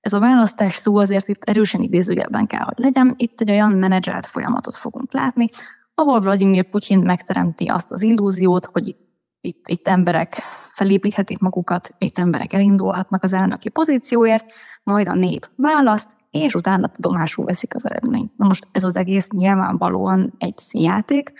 ez 0.00 0.12
a 0.12 0.20
választás 0.20 0.74
szó 0.74 0.96
azért 0.96 1.28
itt 1.28 1.44
erősen 1.44 1.80
idézőjelben 1.80 2.46
kell, 2.46 2.64
hogy 2.64 2.78
legyen. 2.78 3.14
Itt 3.16 3.40
egy 3.40 3.50
olyan 3.50 3.72
menedzselt 3.72 4.26
folyamatot 4.26 4.76
fogunk 4.76 5.12
látni, 5.12 5.48
ahol 5.94 6.20
Vladimir 6.20 6.64
Putyin 6.64 6.98
megteremti 6.98 7.66
azt 7.66 7.90
az 7.90 8.02
illúziót, 8.02 8.64
hogy 8.64 8.86
itt, 8.86 9.00
itt, 9.40 9.68
itt 9.68 9.88
emberek 9.88 10.34
felépíthetik 10.74 11.38
magukat, 11.38 11.90
itt 11.98 12.18
emberek 12.18 12.52
elindulhatnak 12.52 13.22
az 13.22 13.32
elnöki 13.32 13.68
pozícióért, 13.68 14.52
majd 14.82 15.08
a 15.08 15.14
nép 15.14 15.50
választ, 15.56 16.22
és 16.40 16.54
utána 16.54 16.86
tudomásul 16.86 17.44
veszik 17.44 17.74
az 17.74 17.90
eredményt. 17.90 18.36
Na 18.36 18.46
most 18.46 18.66
ez 18.72 18.84
az 18.84 18.96
egész 18.96 19.30
nyilvánvalóan 19.30 20.34
egy 20.38 20.56
színjáték, 20.56 21.32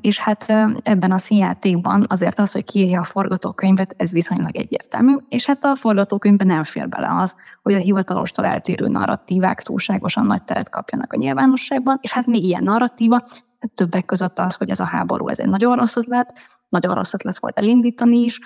és 0.00 0.18
hát 0.18 0.50
ebben 0.82 1.12
a 1.12 1.18
színjátékban 1.18 2.06
azért 2.08 2.38
az, 2.38 2.52
hogy 2.52 2.64
kiírja 2.64 3.00
a 3.00 3.04
forgatókönyvet, 3.04 3.94
ez 3.96 4.12
viszonylag 4.12 4.56
egyértelmű, 4.56 5.16
és 5.28 5.46
hát 5.46 5.64
a 5.64 5.74
forgatókönyvben 5.74 6.46
nem 6.46 6.64
fér 6.64 6.88
bele 6.88 7.08
az, 7.20 7.36
hogy 7.62 7.74
a 7.74 7.78
hivatalostól 7.78 8.44
eltérő 8.44 8.88
narratívák 8.88 9.62
túlságosan 9.62 10.26
nagy 10.26 10.44
teret 10.44 10.70
kapjanak 10.70 11.12
a 11.12 11.16
nyilvánosságban, 11.16 11.98
és 12.00 12.12
hát 12.12 12.26
még 12.26 12.44
ilyen 12.44 12.62
narratíva, 12.62 13.24
többek 13.74 14.04
között 14.04 14.38
az, 14.38 14.54
hogy 14.54 14.70
ez 14.70 14.80
a 14.80 14.84
háború, 14.84 15.28
ez 15.28 15.38
egy 15.38 15.48
nagyon 15.48 15.76
rossz 15.76 15.96
ötlet, 15.96 16.32
nagyon 16.68 16.94
rossz 16.94 17.14
ötlet 17.14 17.38
volt 17.38 17.58
elindítani 17.58 18.18
is, 18.18 18.40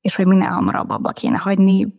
és 0.00 0.14
hogy 0.16 0.26
minél 0.26 0.48
hamarabb 0.48 0.90
abba 0.90 1.10
kéne 1.12 1.36
hagyni, 1.36 1.97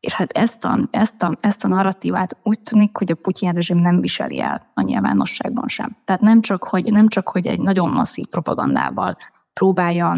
és 0.00 0.12
hát 0.12 0.32
ezt 0.32 0.64
a, 0.64 0.78
ezt, 0.90 1.22
a, 1.22 1.34
ezt 1.40 1.64
a 1.64 1.68
narratívát 1.68 2.36
úgy 2.42 2.60
tűnik, 2.60 2.96
hogy 2.96 3.10
a 3.10 3.14
Putyin 3.14 3.52
rezsim 3.52 3.78
nem 3.78 4.00
viseli 4.00 4.40
el 4.40 4.66
a 4.74 4.82
nyilvánosságban 4.82 5.68
sem. 5.68 5.96
Tehát 6.04 6.22
nem 6.22 6.40
csak, 6.40 6.64
hogy, 6.64 6.92
nem 6.92 7.08
csak, 7.08 7.28
hogy 7.28 7.46
egy 7.46 7.60
nagyon 7.60 7.90
masszív 7.90 8.26
propagandával 8.26 9.16
próbálja 9.52 10.16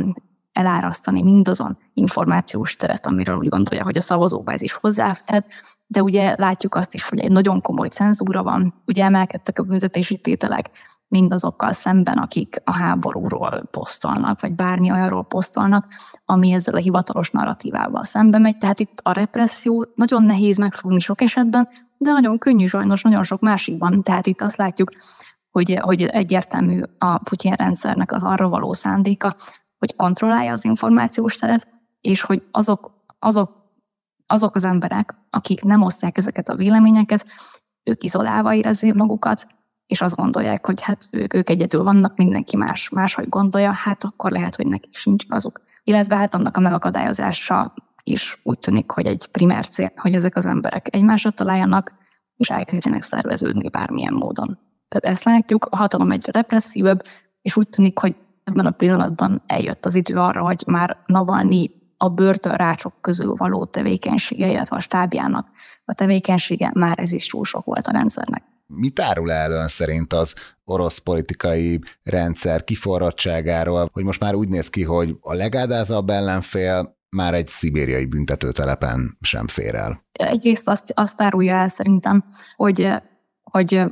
elárasztani 0.53 1.23
mindazon 1.23 1.79
információs 1.95 2.77
teret, 2.77 3.07
amiről 3.07 3.37
úgy 3.37 3.49
gondolja, 3.49 3.85
hogy 3.85 3.97
a 3.97 4.01
szavazóbázis 4.01 4.73
hozzáfed, 4.73 5.45
de 5.87 6.03
ugye 6.03 6.35
látjuk 6.39 6.75
azt 6.75 6.95
is, 6.95 7.03
hogy 7.03 7.19
egy 7.19 7.31
nagyon 7.31 7.61
komoly 7.61 7.89
cenzúra 7.89 8.43
van, 8.43 8.75
ugye 8.87 9.05
emelkedtek 9.05 9.59
a 9.59 9.63
büntetési 9.63 10.19
tételek, 10.19 10.71
mindazokkal 11.09 11.73
szemben, 11.73 12.19
akik 12.19 12.57
a 12.65 12.73
háborúról 12.73 13.69
posztolnak, 13.71 14.41
vagy 14.41 14.55
bármi 14.55 14.91
olyanról 14.91 15.25
posztolnak, 15.25 15.87
ami 16.25 16.53
ezzel 16.53 16.75
a 16.75 16.79
hivatalos 16.79 17.31
narratívával 17.31 18.05
szembe 18.05 18.39
megy. 18.39 18.57
Tehát 18.57 18.81
itt 18.81 19.01
a 19.03 19.13
represszió 19.13 19.87
nagyon 19.95 20.23
nehéz 20.23 20.57
megfogni 20.57 21.01
sok 21.01 21.21
esetben, 21.21 21.69
de 21.97 22.13
nagyon 22.13 22.39
könnyű 22.39 22.67
sajnos 22.67 23.03
nagyon 23.03 23.23
sok 23.23 23.41
másikban. 23.41 24.03
Tehát 24.03 24.27
itt 24.27 24.41
azt 24.41 24.57
látjuk, 24.57 24.91
hogy, 25.51 25.79
hogy 25.81 26.03
egyértelmű 26.03 26.83
a 26.99 27.19
Putyin 27.19 27.53
rendszernek 27.53 28.13
az 28.13 28.25
arra 28.25 28.49
való 28.49 28.73
szándéka, 28.73 29.35
hogy 29.79 29.97
kontrollálja 29.97 30.53
az 30.53 30.65
információs 30.65 31.37
teret, 31.37 31.67
és 32.01 32.21
hogy 32.21 32.43
azok, 32.51 32.91
azok, 33.19 33.51
azok 34.27 34.55
az 34.55 34.65
emberek, 34.65 35.15
akik 35.31 35.63
nem 35.63 35.83
osztják 35.83 36.17
ezeket 36.17 36.49
a 36.49 36.55
véleményeket, 36.57 37.27
ők 37.83 38.05
izolálva 38.05 38.55
érezzék 38.55 38.95
magukat, 38.95 39.47
és 39.89 40.01
azt 40.01 40.17
gondolják, 40.17 40.67
hogy 40.67 40.83
hát 40.83 41.09
ők, 41.11 41.35
ők 41.35 41.51
egyedül 41.51 41.83
vannak, 41.83 42.17
mindenki 42.17 42.57
más 42.57 42.89
máshogy 42.89 43.29
gondolja, 43.29 43.73
hát 43.73 44.05
akkor 44.05 44.31
lehet, 44.31 44.57
hogy 44.57 44.67
nekik 44.67 44.97
sincs 44.97 45.25
azok. 45.29 45.61
Illetve 45.85 46.17
hát 46.17 46.35
annak 46.35 46.57
a 46.57 46.61
megakadályozása 46.61 47.75
is 48.05 48.41
úgy 48.43 48.59
tűnik, 48.59 48.91
hogy 48.91 49.07
egy 49.07 49.27
primer 49.33 49.69
cél, 49.69 49.93
hogy 49.97 50.15
ezek 50.15 50.37
az 50.37 50.47
emberek 50.47 50.95
egymásra 50.95 51.31
találjanak, 51.31 51.95
és 52.37 52.51
elkezdjenek 52.51 53.03
szerveződni 53.03 53.69
bármilyen 53.69 54.13
módon. 54.13 54.59
Tehát 54.89 55.17
ezt 55.17 55.25
látjuk, 55.25 55.65
a 55.71 55.77
hatalom 55.77 56.11
egy 56.11 56.29
represszívebb, 56.31 57.03
és 57.43 57.57
úgy 57.57 57.69
tűnik, 57.69 57.99
hogy 57.99 58.17
ebben 58.45 58.67
a 58.67 58.71
pillanatban 58.71 59.43
eljött 59.47 59.87
az 59.87 59.95
idő 59.95 60.15
arra, 60.15 60.43
hogy 60.43 60.63
már 60.67 60.97
Navalnyi 61.07 61.71
a 61.97 62.09
börtönrácsok 62.09 62.95
közül 63.01 63.35
való 63.37 63.65
tevékenysége, 63.65 64.51
illetve 64.51 64.77
a 64.77 64.81
stábjának 64.81 65.49
a 65.85 65.95
tevékenysége, 65.95 66.71
már 66.75 66.99
ez 66.99 67.13
is 67.13 67.27
túl 67.27 67.45
sok 67.45 67.65
volt 67.65 67.87
a 67.87 67.93
rendszernek. 67.93 68.43
Mit 68.75 69.01
árul 69.01 69.33
el 69.33 69.53
ön 69.53 69.69
szerint 69.69 70.13
az 70.13 70.35
orosz 70.65 70.99
politikai 70.99 71.81
rendszer 72.03 72.65
kiforradtságáról, 72.65 73.89
hogy 73.93 74.05
most 74.05 74.21
már 74.21 74.35
úgy 74.35 74.49
néz 74.49 74.71
ki, 74.71 74.83
hogy 74.83 75.17
a 75.21 75.35
legádázabb 75.35 76.11
ellenfél 76.11 76.97
már 77.09 77.35
egy 77.35 77.47
szibériai 77.47 78.05
büntetőtelepen 78.05 79.19
sem 79.21 79.47
fér 79.47 79.75
el? 79.75 80.05
Egyrészt 80.13 80.69
azt, 80.69 80.93
azt 80.95 81.23
árulja 81.23 81.55
el 81.55 81.69
szerintem, 81.69 82.25
hogy, 82.55 82.93
hogy, 83.43 83.83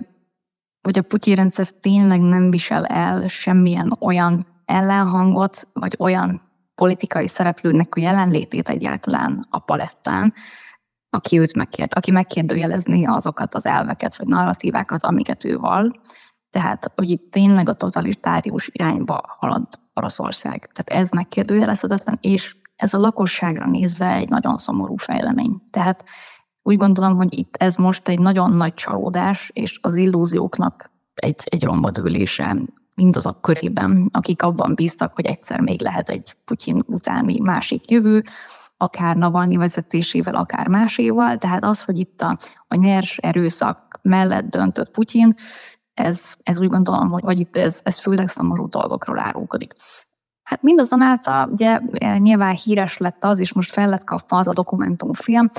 hogy 0.81 0.99
a 0.99 1.03
Putyin 1.03 1.35
rendszer 1.35 1.69
tényleg 1.69 2.21
nem 2.21 2.51
visel 2.51 2.85
el 2.85 3.29
semmilyen 3.29 3.97
olyan 4.01 4.47
ellenhangot, 4.65 5.69
vagy 5.73 5.95
olyan 5.99 6.41
politikai 6.75 7.27
szereplőnek 7.27 7.95
a 7.95 8.01
jelenlétét 8.01 8.69
egyáltalán 8.69 9.47
a 9.51 9.59
palettán, 9.59 10.35
aki 11.17 11.39
őt 11.39 11.57
megkérd, 11.57 11.91
aki 11.95 12.11
megkérdőjelezni 12.11 13.07
azokat 13.07 13.55
az 13.55 13.67
elveket 13.67 14.17
vagy 14.17 14.27
narratívákat, 14.27 15.05
amiket 15.05 15.45
ő 15.45 15.57
val. 15.57 16.01
Tehát, 16.51 16.93
hogy 16.95 17.11
itt 17.11 17.31
tényleg 17.31 17.69
a 17.69 17.75
totalitárius 17.75 18.69
irányba 18.73 19.37
halad 19.39 19.67
Oroszország. 19.95 20.71
Tehát 20.73 21.03
ez 21.03 21.11
megkérdőjelezhetetlen, 21.11 22.19
és 22.21 22.57
ez 22.77 22.95
a 22.95 22.99
lakosságra 22.99 23.67
nézve 23.67 24.13
egy 24.13 24.29
nagyon 24.29 24.57
szomorú 24.57 24.97
fejlemény. 24.97 25.63
Tehát 25.71 26.05
úgy 26.63 26.77
gondolom, 26.77 27.17
hogy 27.17 27.39
itt 27.39 27.57
ez 27.57 27.77
most 27.77 28.09
egy 28.09 28.19
nagyon 28.19 28.53
nagy 28.53 28.75
csalódás, 28.75 29.51
és 29.55 29.79
az 29.83 29.97
illúzióknak 29.97 30.91
egy, 31.15 31.43
egy 31.45 31.65
rombadőlése 31.65 32.57
mindazok 32.95 33.41
körében, 33.41 34.09
akik 34.13 34.43
abban 34.43 34.75
bíztak, 34.75 35.15
hogy 35.15 35.27
egyszer 35.27 35.61
még 35.61 35.81
lehet 35.81 36.09
egy 36.09 36.33
Putyin 36.45 36.83
utáni 36.87 37.41
másik 37.41 37.91
jövő, 37.91 38.25
akár 38.77 39.17
Navalnyi 39.17 39.57
vezetésével, 39.57 40.35
akár 40.35 40.69
máséval. 40.69 41.39
Tehát 41.39 41.65
az, 41.65 41.83
hogy 41.83 41.99
itt 41.99 42.21
a, 42.21 42.37
a 42.69 42.75
nyers 42.75 43.17
erőszak 43.17 43.99
mellett 44.03 44.45
döntött 44.45 44.91
Putyin, 44.91 45.35
ez, 45.95 46.35
ez 46.43 46.61
úgy 46.61 46.69
gondolom, 46.69 47.11
hogy 47.11 47.23
vagy 47.23 47.41
itt 47.41 47.57
ez, 47.57 47.81
ez 47.85 48.01
főleg 48.01 48.29
szomorú 48.29 48.69
dolgokról 48.69 49.19
árulkodik. 49.19 49.73
Hát 50.43 50.63
mindazonáltal 50.63 51.49
ugye 51.51 51.81
nyilván 52.19 52.55
híres 52.55 52.97
lett 52.97 53.25
az, 53.25 53.39
és 53.39 53.53
most 53.53 53.73
fel 53.73 53.89
lett 53.89 54.05
kapva 54.05 54.37
az 54.37 54.49
a 54.49 54.53
dokumentumfilm, 54.53 55.51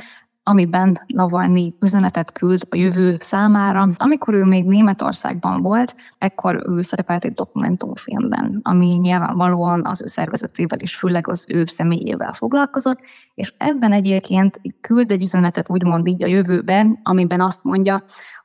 amiben 0.47 0.97
Navalnyi 1.07 1.75
üzenetet 1.79 2.31
küld 2.31 2.61
a 2.69 2.75
jövő 2.75 3.15
számára. 3.19 3.87
Amikor 3.97 4.33
ő 4.33 4.43
még 4.43 4.65
Németországban 4.65 5.61
volt, 5.61 5.95
ekkor 6.17 6.63
ő 6.69 6.81
szerepelt 6.81 7.25
egy 7.25 7.33
dokumentumfilmben, 7.33 8.59
ami 8.63 8.85
nyilvánvalóan 8.85 9.85
az 9.85 10.01
ő 10.01 10.05
szervezetével 10.05 10.79
és 10.79 10.95
főleg 10.95 11.27
az 11.27 11.45
ő 11.49 11.65
személyével 11.65 12.33
foglalkozott, 12.33 12.99
és 13.33 13.53
ebben 13.57 13.91
egyébként 13.91 14.61
küld 14.81 15.11
egy 15.11 15.21
üzenetet 15.21 15.69
úgymond 15.69 16.07
így 16.07 16.23
a 16.23 16.27
jövőbe, 16.27 16.99
amiben 17.03 17.41
azt 17.41 17.63
mondja, 17.63 18.03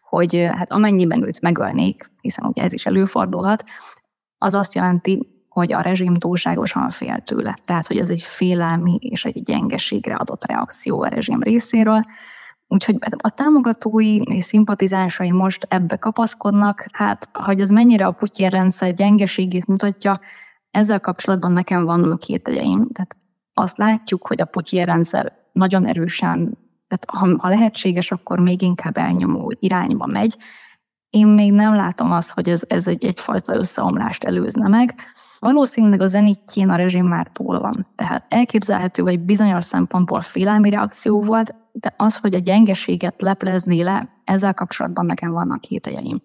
hogy 0.08 0.48
hát 0.52 0.72
amennyiben 0.72 1.22
őt 1.22 1.40
megölnék, 1.40 2.04
hiszen 2.20 2.44
ugye 2.44 2.62
ez 2.62 2.72
is 2.72 2.86
előfordulhat, 2.86 3.64
az 4.38 4.54
azt 4.54 4.74
jelenti, 4.74 5.26
hogy 5.52 5.72
a 5.72 5.80
rezsim 5.80 6.14
túlságosan 6.14 6.90
fél 6.90 7.18
tőle. 7.24 7.58
Tehát, 7.64 7.86
hogy 7.86 7.96
ez 7.96 8.08
egy 8.08 8.22
félelmi 8.22 8.96
és 9.00 9.24
egy 9.24 9.42
gyengeségre 9.42 10.14
adott 10.14 10.46
reakció 10.46 11.02
a 11.02 11.08
rezsim 11.08 11.42
részéről. 11.42 12.04
Úgyhogy 12.68 12.96
a 13.16 13.30
támogatói 13.30 14.20
és 14.20 14.44
szimpatizánsai 14.44 15.30
most 15.30 15.66
ebbe 15.68 15.96
kapaszkodnak, 15.96 16.84
hát 16.92 17.28
hogy 17.32 17.60
az 17.60 17.70
mennyire 17.70 18.06
a 18.06 18.10
Putyin 18.10 18.48
rendszer 18.48 18.94
gyengeségét 18.94 19.66
mutatja, 19.66 20.20
ezzel 20.70 21.00
kapcsolatban 21.00 21.52
nekem 21.52 21.84
van 21.84 22.18
két 22.18 22.48
egyeim. 22.48 22.88
Tehát 22.88 23.16
azt 23.54 23.78
látjuk, 23.78 24.26
hogy 24.26 24.40
a 24.40 24.44
Putyin 24.44 24.84
rendszer 24.84 25.32
nagyon 25.52 25.86
erősen 25.86 26.60
tehát 26.92 27.24
ha, 27.24 27.36
ha 27.38 27.48
lehetséges, 27.48 28.12
akkor 28.12 28.40
még 28.40 28.62
inkább 28.62 28.96
elnyomó 28.96 29.54
irányba 29.58 30.06
megy. 30.06 30.36
Én 31.10 31.26
még 31.26 31.52
nem 31.52 31.74
látom 31.74 32.12
azt, 32.12 32.30
hogy 32.30 32.48
ez, 32.48 32.64
ez 32.68 32.86
egy, 32.88 33.04
egyfajta 33.04 33.54
összeomlást 33.54 34.24
előzne 34.24 34.68
meg. 34.68 34.94
Valószínűleg 35.42 36.00
a 36.00 36.06
zenitjén 36.06 36.68
a 36.68 36.76
rezsim 36.76 37.06
már 37.06 37.28
túl 37.28 37.60
van. 37.60 37.86
Tehát 37.94 38.24
elképzelhető, 38.28 39.02
hogy 39.02 39.20
bizonyos 39.20 39.64
szempontból 39.64 40.20
félelmi 40.20 40.70
reakció 40.70 41.22
volt, 41.22 41.54
de 41.72 41.94
az, 41.96 42.16
hogy 42.16 42.34
a 42.34 42.38
gyengeséget 42.38 43.22
leplezni 43.22 43.82
le, 43.82 44.08
ezzel 44.24 44.54
kapcsolatban 44.54 45.06
nekem 45.06 45.32
vannak 45.32 45.60
kételjeim. 45.60 46.22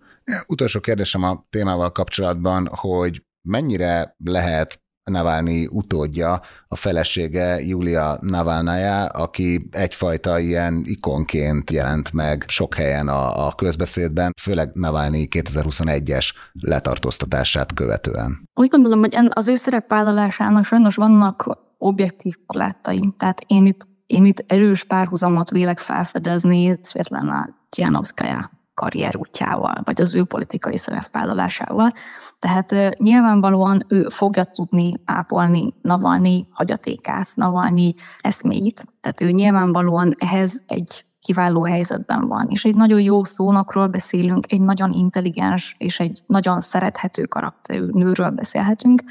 Utolsó 0.48 0.80
kérdésem 0.80 1.24
a 1.24 1.46
témával 1.50 1.92
kapcsolatban, 1.92 2.68
hogy 2.72 3.24
mennyire 3.42 4.16
lehet 4.18 4.82
Navalnyi 5.10 5.68
utódja, 5.72 6.42
a 6.68 6.76
felesége 6.76 7.62
Julia 7.62 8.18
Navalnaya, 8.22 9.06
aki 9.06 9.68
egyfajta 9.72 10.40
ilyen 10.40 10.82
ikonként 10.86 11.72
jelent 11.72 12.14
meg 12.14 12.44
sok 12.48 12.76
helyen 12.76 13.08
a, 13.08 13.48
a 13.48 13.56
közbeszédben, 13.56 14.34
főleg 14.42 14.72
Navalnyi 14.74 15.28
2021-es 15.32 16.30
letartóztatását 16.54 17.74
követően. 17.74 18.50
Úgy 18.54 18.70
gondolom, 18.70 19.00
hogy 19.00 19.18
az 19.30 19.48
ő 19.48 19.56
szerepvállalásának 19.56 20.66
sajnos 20.66 20.96
vannak 20.96 21.58
objektív 21.78 22.36
korlátai. 22.46 23.14
Tehát 23.18 23.42
én 23.48 23.66
itt, 23.66 23.88
én 24.06 24.26
itt 24.26 24.44
erős 24.48 24.84
párhuzamot 24.84 25.50
vélek 25.50 25.80
felfedezni 25.80 26.80
Svetlana 26.84 27.46
Tianovskaya 27.70 28.57
karrierútjával, 28.78 29.82
vagy 29.84 30.02
az 30.02 30.16
ő 30.16 30.24
politikai 30.24 30.78
szerepvállalásával. 30.78 31.92
Tehát 32.40 32.98
nyilvánvalóan 33.00 33.86
ő 33.88 34.08
fogja 34.10 34.44
tudni 34.44 34.94
ápolni 35.06 35.74
Navalnyi 35.82 36.48
hagyatékát, 36.52 37.28
Navalnyi 37.36 37.94
eszméit, 38.20 38.86
tehát 39.02 39.22
ő 39.22 39.32
nyilvánvalóan 39.32 40.14
ehhez 40.18 40.64
egy 40.68 41.06
kiváló 41.20 41.66
helyzetben 41.66 42.28
van. 42.28 42.48
És 42.50 42.66
egy 42.66 42.76
nagyon 42.76 43.02
jó 43.02 43.24
szónakról 43.24 43.88
beszélünk, 43.88 44.52
egy 44.52 44.62
nagyon 44.62 44.92
intelligens 44.94 45.76
és 45.78 46.00
egy 46.00 46.22
nagyon 46.28 46.60
szerethető 46.60 47.24
karakterű 47.24 47.86
nőről 47.92 48.30
beszélhetünk, 48.30 49.02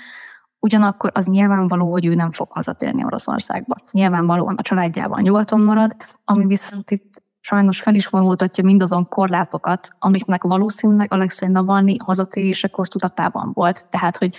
Ugyanakkor 0.59 1.11
az 1.15 1.27
nyilvánvaló, 1.27 1.91
hogy 1.91 2.07
ő 2.07 2.15
nem 2.15 2.31
fog 2.31 2.51
hazatérni 2.51 3.05
Oroszországba. 3.05 3.77
Nyilvánvalóan 3.91 4.55
a 4.55 4.63
családjával 4.63 5.21
nyugaton 5.21 5.61
marad, 5.61 5.91
ami 6.25 6.47
viszont 6.47 6.91
itt 6.91 7.23
sajnos 7.47 7.81
fel 7.81 7.95
is 7.95 8.07
vonultatja 8.07 8.65
mindazon 8.65 9.09
korlátokat, 9.09 9.89
amiknek 9.99 10.43
valószínűleg 10.43 11.13
Alexei 11.13 11.49
Navalnyi 11.49 11.97
hazatérésekor 12.05 12.89
tudatában 12.89 13.51
volt. 13.53 13.91
Tehát, 13.91 14.17
hogy 14.17 14.37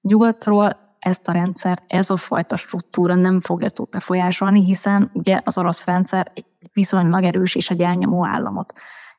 nyugatról 0.00 0.76
ezt 0.98 1.28
a 1.28 1.32
rendszert, 1.32 1.84
ez 1.86 2.10
a 2.10 2.16
fajta 2.16 2.56
struktúra 2.56 3.14
nem 3.14 3.40
fogja 3.40 3.70
tud 3.70 3.88
befolyásolni, 3.88 4.64
hiszen 4.64 5.10
ugye 5.14 5.40
az 5.44 5.58
orosz 5.58 5.84
rendszer 5.84 6.32
viszonylag 6.72 7.24
erős 7.24 7.54
és 7.54 7.70
egy 7.70 7.80
elnyomó 7.80 8.26
államot 8.26 8.72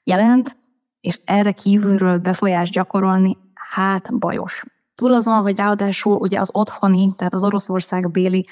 jelent, 0.04 0.56
és 1.00 1.20
erre 1.26 1.52
kívülről 1.52 2.18
befolyást 2.18 2.72
gyakorolni, 2.72 3.38
hát 3.54 4.18
bajos. 4.18 4.64
Túl 4.96 5.14
azon, 5.14 5.42
hogy 5.42 5.56
ráadásul 5.56 6.16
ugye 6.16 6.40
az 6.40 6.50
otthoni, 6.54 7.10
tehát 7.18 7.34
az 7.34 7.44
Oroszország 7.44 8.12
béli 8.12 8.48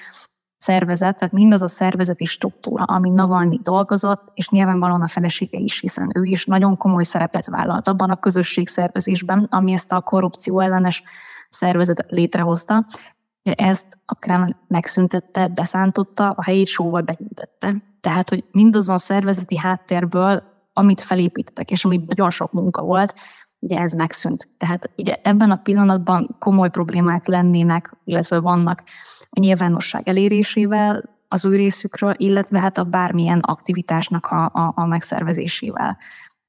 szervezet, 0.57 1.17
tehát 1.17 1.33
mindaz 1.33 1.61
a 1.61 1.67
szervezeti 1.67 2.25
struktúra, 2.25 2.83
ami 2.83 3.09
Navalnyi 3.09 3.59
dolgozott, 3.63 4.31
és 4.33 4.49
nyilvánvalóan 4.49 5.01
a 5.01 5.07
felesége 5.07 5.57
is, 5.59 5.79
hiszen 5.79 6.11
ő 6.15 6.23
is 6.23 6.45
nagyon 6.45 6.77
komoly 6.77 7.03
szerepet 7.03 7.45
vállalt 7.45 7.87
abban 7.87 8.09
a 8.09 8.19
közösségszervezésben, 8.19 9.47
ami 9.49 9.71
ezt 9.73 9.91
a 9.91 10.01
korrupció 10.01 10.59
ellenes 10.59 11.03
szervezetet 11.49 12.11
létrehozta. 12.11 12.85
Ezt 13.43 13.97
a 14.05 14.15
Kreml 14.15 14.55
megszüntette, 14.67 15.47
beszántotta, 15.47 16.29
a 16.29 16.43
helyi 16.43 16.65
sóval 16.65 17.01
benyújtette. 17.01 17.75
Tehát, 18.01 18.29
hogy 18.29 18.43
mindazon 18.51 18.97
szervezeti 18.97 19.57
háttérből, 19.57 20.43
amit 20.73 21.01
felépítettek, 21.01 21.71
és 21.71 21.85
ami 21.85 22.03
nagyon 22.07 22.29
sok 22.29 22.51
munka 22.51 22.81
volt, 22.81 23.13
ugye 23.59 23.77
ez 23.79 23.93
megszűnt. 23.93 24.47
Tehát 24.57 24.89
ugye 24.97 25.15
ebben 25.21 25.51
a 25.51 25.55
pillanatban 25.55 26.35
komoly 26.39 26.69
problémák 26.69 27.27
lennének, 27.27 27.93
illetve 28.03 28.39
vannak 28.39 28.83
a 29.29 29.39
nyilvánosság 29.39 30.07
elérésével 30.09 31.03
az 31.27 31.45
ő 31.45 31.55
részükről, 31.55 32.13
illetve 32.17 32.59
hát 32.59 32.77
a 32.77 32.83
bármilyen 32.83 33.39
aktivitásnak 33.39 34.25
a, 34.25 34.45
a, 34.45 34.71
a 34.75 34.85
megszervezésével. 34.85 35.97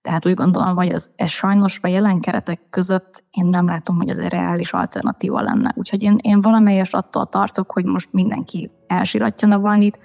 Tehát 0.02 0.26
úgy 0.26 0.34
gondolom, 0.34 0.76
hogy 0.76 0.88
ez, 0.88 1.10
ez 1.16 1.30
sajnos 1.30 1.78
a 1.82 1.88
jelen 1.88 2.20
keretek 2.20 2.60
között 2.70 3.24
én 3.30 3.46
nem 3.46 3.66
látom, 3.66 3.96
hogy 3.96 4.08
ez 4.08 4.18
egy 4.18 4.28
reális 4.28 4.72
alternatíva 4.72 5.40
lenne. 5.40 5.72
Úgyhogy 5.76 6.02
én, 6.02 6.18
én 6.22 6.40
valamelyest 6.40 6.94
attól 6.94 7.26
tartok, 7.26 7.72
hogy 7.72 7.84
most 7.84 8.12
mindenki 8.12 8.70
elsiratja 8.86 9.48
Navalnyit, 9.48 9.98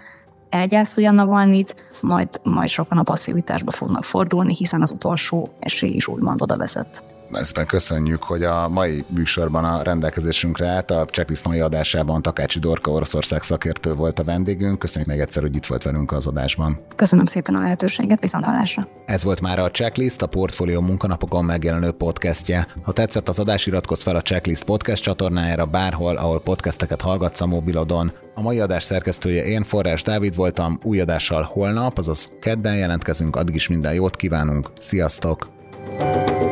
elgyászolja 0.54 1.12
Navalnyit, 1.12 1.76
majd, 2.02 2.30
majd 2.44 2.70
sokan 2.70 2.98
a 2.98 3.04
passzivitásba 3.04 3.72
fognak 3.72 4.04
fordulni, 4.04 4.56
hiszen 4.56 4.82
az 4.82 4.92
utolsó 4.92 5.50
esély 5.60 5.92
is 5.92 6.08
úgymond 6.08 6.42
oda 6.42 6.58
vezet. 6.58 7.13
Ezt 7.34 7.66
köszönjük, 7.66 8.24
hogy 8.24 8.44
a 8.44 8.68
mai 8.68 9.06
műsorban 9.08 9.66
a 9.66 9.82
rendelkezésünkre 9.82 10.68
állt. 10.68 10.92
A 10.92 11.06
checklist 11.06 11.46
mai 11.46 11.60
adásában 11.60 12.22
Takácsi 12.22 12.60
Dorka 12.60 12.92
Oroszország 12.92 13.42
szakértő 13.42 13.94
volt 13.94 14.20
a 14.20 14.24
vendégünk. 14.24 14.80
Köszönjük 14.80 15.12
még 15.12 15.20
egyszer, 15.20 15.42
hogy 15.42 15.56
itt 15.56 15.66
volt 15.66 15.84
velünk 15.84 16.12
az 16.12 16.28
adásban. 16.28 16.80
Köszönöm 16.96 17.26
szépen 17.26 17.56
a 17.56 17.60
lehetőséget, 17.60 18.20
viszont 18.20 18.46
hallásra. 18.46 18.88
Ez 19.06 19.24
volt 19.24 19.42
már 19.42 19.60
a 19.60 19.72
Checklist, 19.72 20.22
a 20.22 20.28
Portfolio 20.28 20.82
munkanapokon 20.82 21.46
megjelenő 21.46 21.92
podcastje. 21.92 22.68
Ha 22.84 22.92
tetszett 22.92 23.30
az 23.30 23.40
adás, 23.40 23.66
iratkozz 23.66 24.02
fel 24.02 24.16
a 24.16 24.22
Checklist 24.22 24.64
podcast 24.64 25.04
csatornájára 25.04 25.66
bárhol, 25.66 26.16
ahol 26.16 26.42
podcasteket 26.42 27.02
hallgatsz 27.02 27.42
a 27.42 27.46
mobilodon. 27.46 28.12
A 28.36 28.42
mai 28.42 28.60
adás 28.60 28.84
szerkesztője 28.84 29.46
én, 29.46 29.64
Forrás 29.64 30.04
Dávid 30.04 30.36
voltam, 30.36 30.80
új 30.84 31.00
adással 31.00 31.44
holnap, 31.44 31.98
azaz 31.98 32.36
kedden 32.42 32.76
jelentkezünk, 32.76 33.36
addig 33.36 33.56
is 33.56 33.68
minden 33.68 33.94
jót 33.94 34.16
kívánunk, 34.16 34.72
sziasztok! 34.80 35.52
thank 36.00 36.30
you 36.30 36.43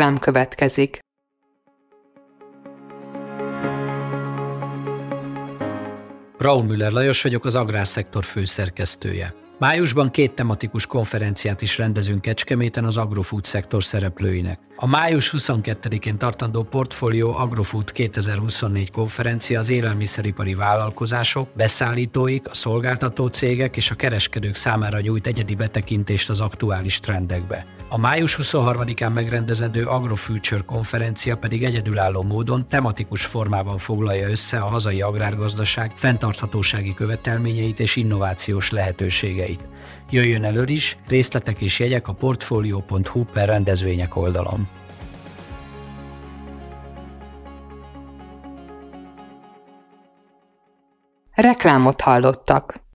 Reklám 0.00 0.18
következik. 0.18 0.98
Raúl 6.38 6.62
Müller 6.62 6.92
Lajos 6.92 7.22
vagyok, 7.22 7.44
az 7.44 7.54
Agrárszektor 7.54 8.24
főszerkesztője. 8.24 9.34
Májusban 9.58 10.10
két 10.10 10.32
tematikus 10.32 10.86
konferenciát 10.86 11.62
is 11.62 11.78
rendezünk 11.78 12.20
Kecskeméten 12.20 12.84
az 12.84 12.96
agrofood 12.96 13.44
szektor 13.44 13.84
szereplőinek. 13.84 14.60
A 14.76 14.86
május 14.86 15.32
22-én 15.36 16.18
tartandó 16.18 16.62
Portfolio 16.62 17.28
Agrofood 17.28 17.92
2024 17.92 18.90
konferencia 18.90 19.58
az 19.58 19.70
élelmiszeripari 19.70 20.54
vállalkozások, 20.54 21.48
beszállítóik, 21.56 22.48
a 22.48 22.54
szolgáltató 22.54 23.26
cégek 23.26 23.76
és 23.76 23.90
a 23.90 23.94
kereskedők 23.94 24.54
számára 24.54 25.00
nyújt 25.00 25.26
egyedi 25.26 25.54
betekintést 25.54 26.30
az 26.30 26.40
aktuális 26.40 27.00
trendekbe. 27.00 27.79
A 27.92 27.98
május 27.98 28.38
23-án 28.42 29.12
megrendezendő 29.12 29.84
Agrofuture 29.84 30.62
konferencia 30.66 31.36
pedig 31.36 31.64
egyedülálló 31.64 32.22
módon 32.22 32.68
tematikus 32.68 33.24
formában 33.24 33.78
foglalja 33.78 34.28
össze 34.28 34.58
a 34.58 34.66
hazai 34.66 35.02
agrárgazdaság 35.02 35.92
fenntarthatósági 35.96 36.94
követelményeit 36.94 37.80
és 37.80 37.96
innovációs 37.96 38.70
lehetőségeit. 38.70 39.68
Jöjjön 40.10 40.44
elő 40.44 40.64
is, 40.66 40.98
részletek 41.08 41.60
és 41.60 41.78
jegyek 41.78 42.08
a 42.08 42.12
portfolio.hu 42.12 43.24
per 43.24 43.48
rendezvények 43.48 44.16
oldalon. 44.16 44.68
Reklámot 51.34 52.00
hallottak. 52.00 52.80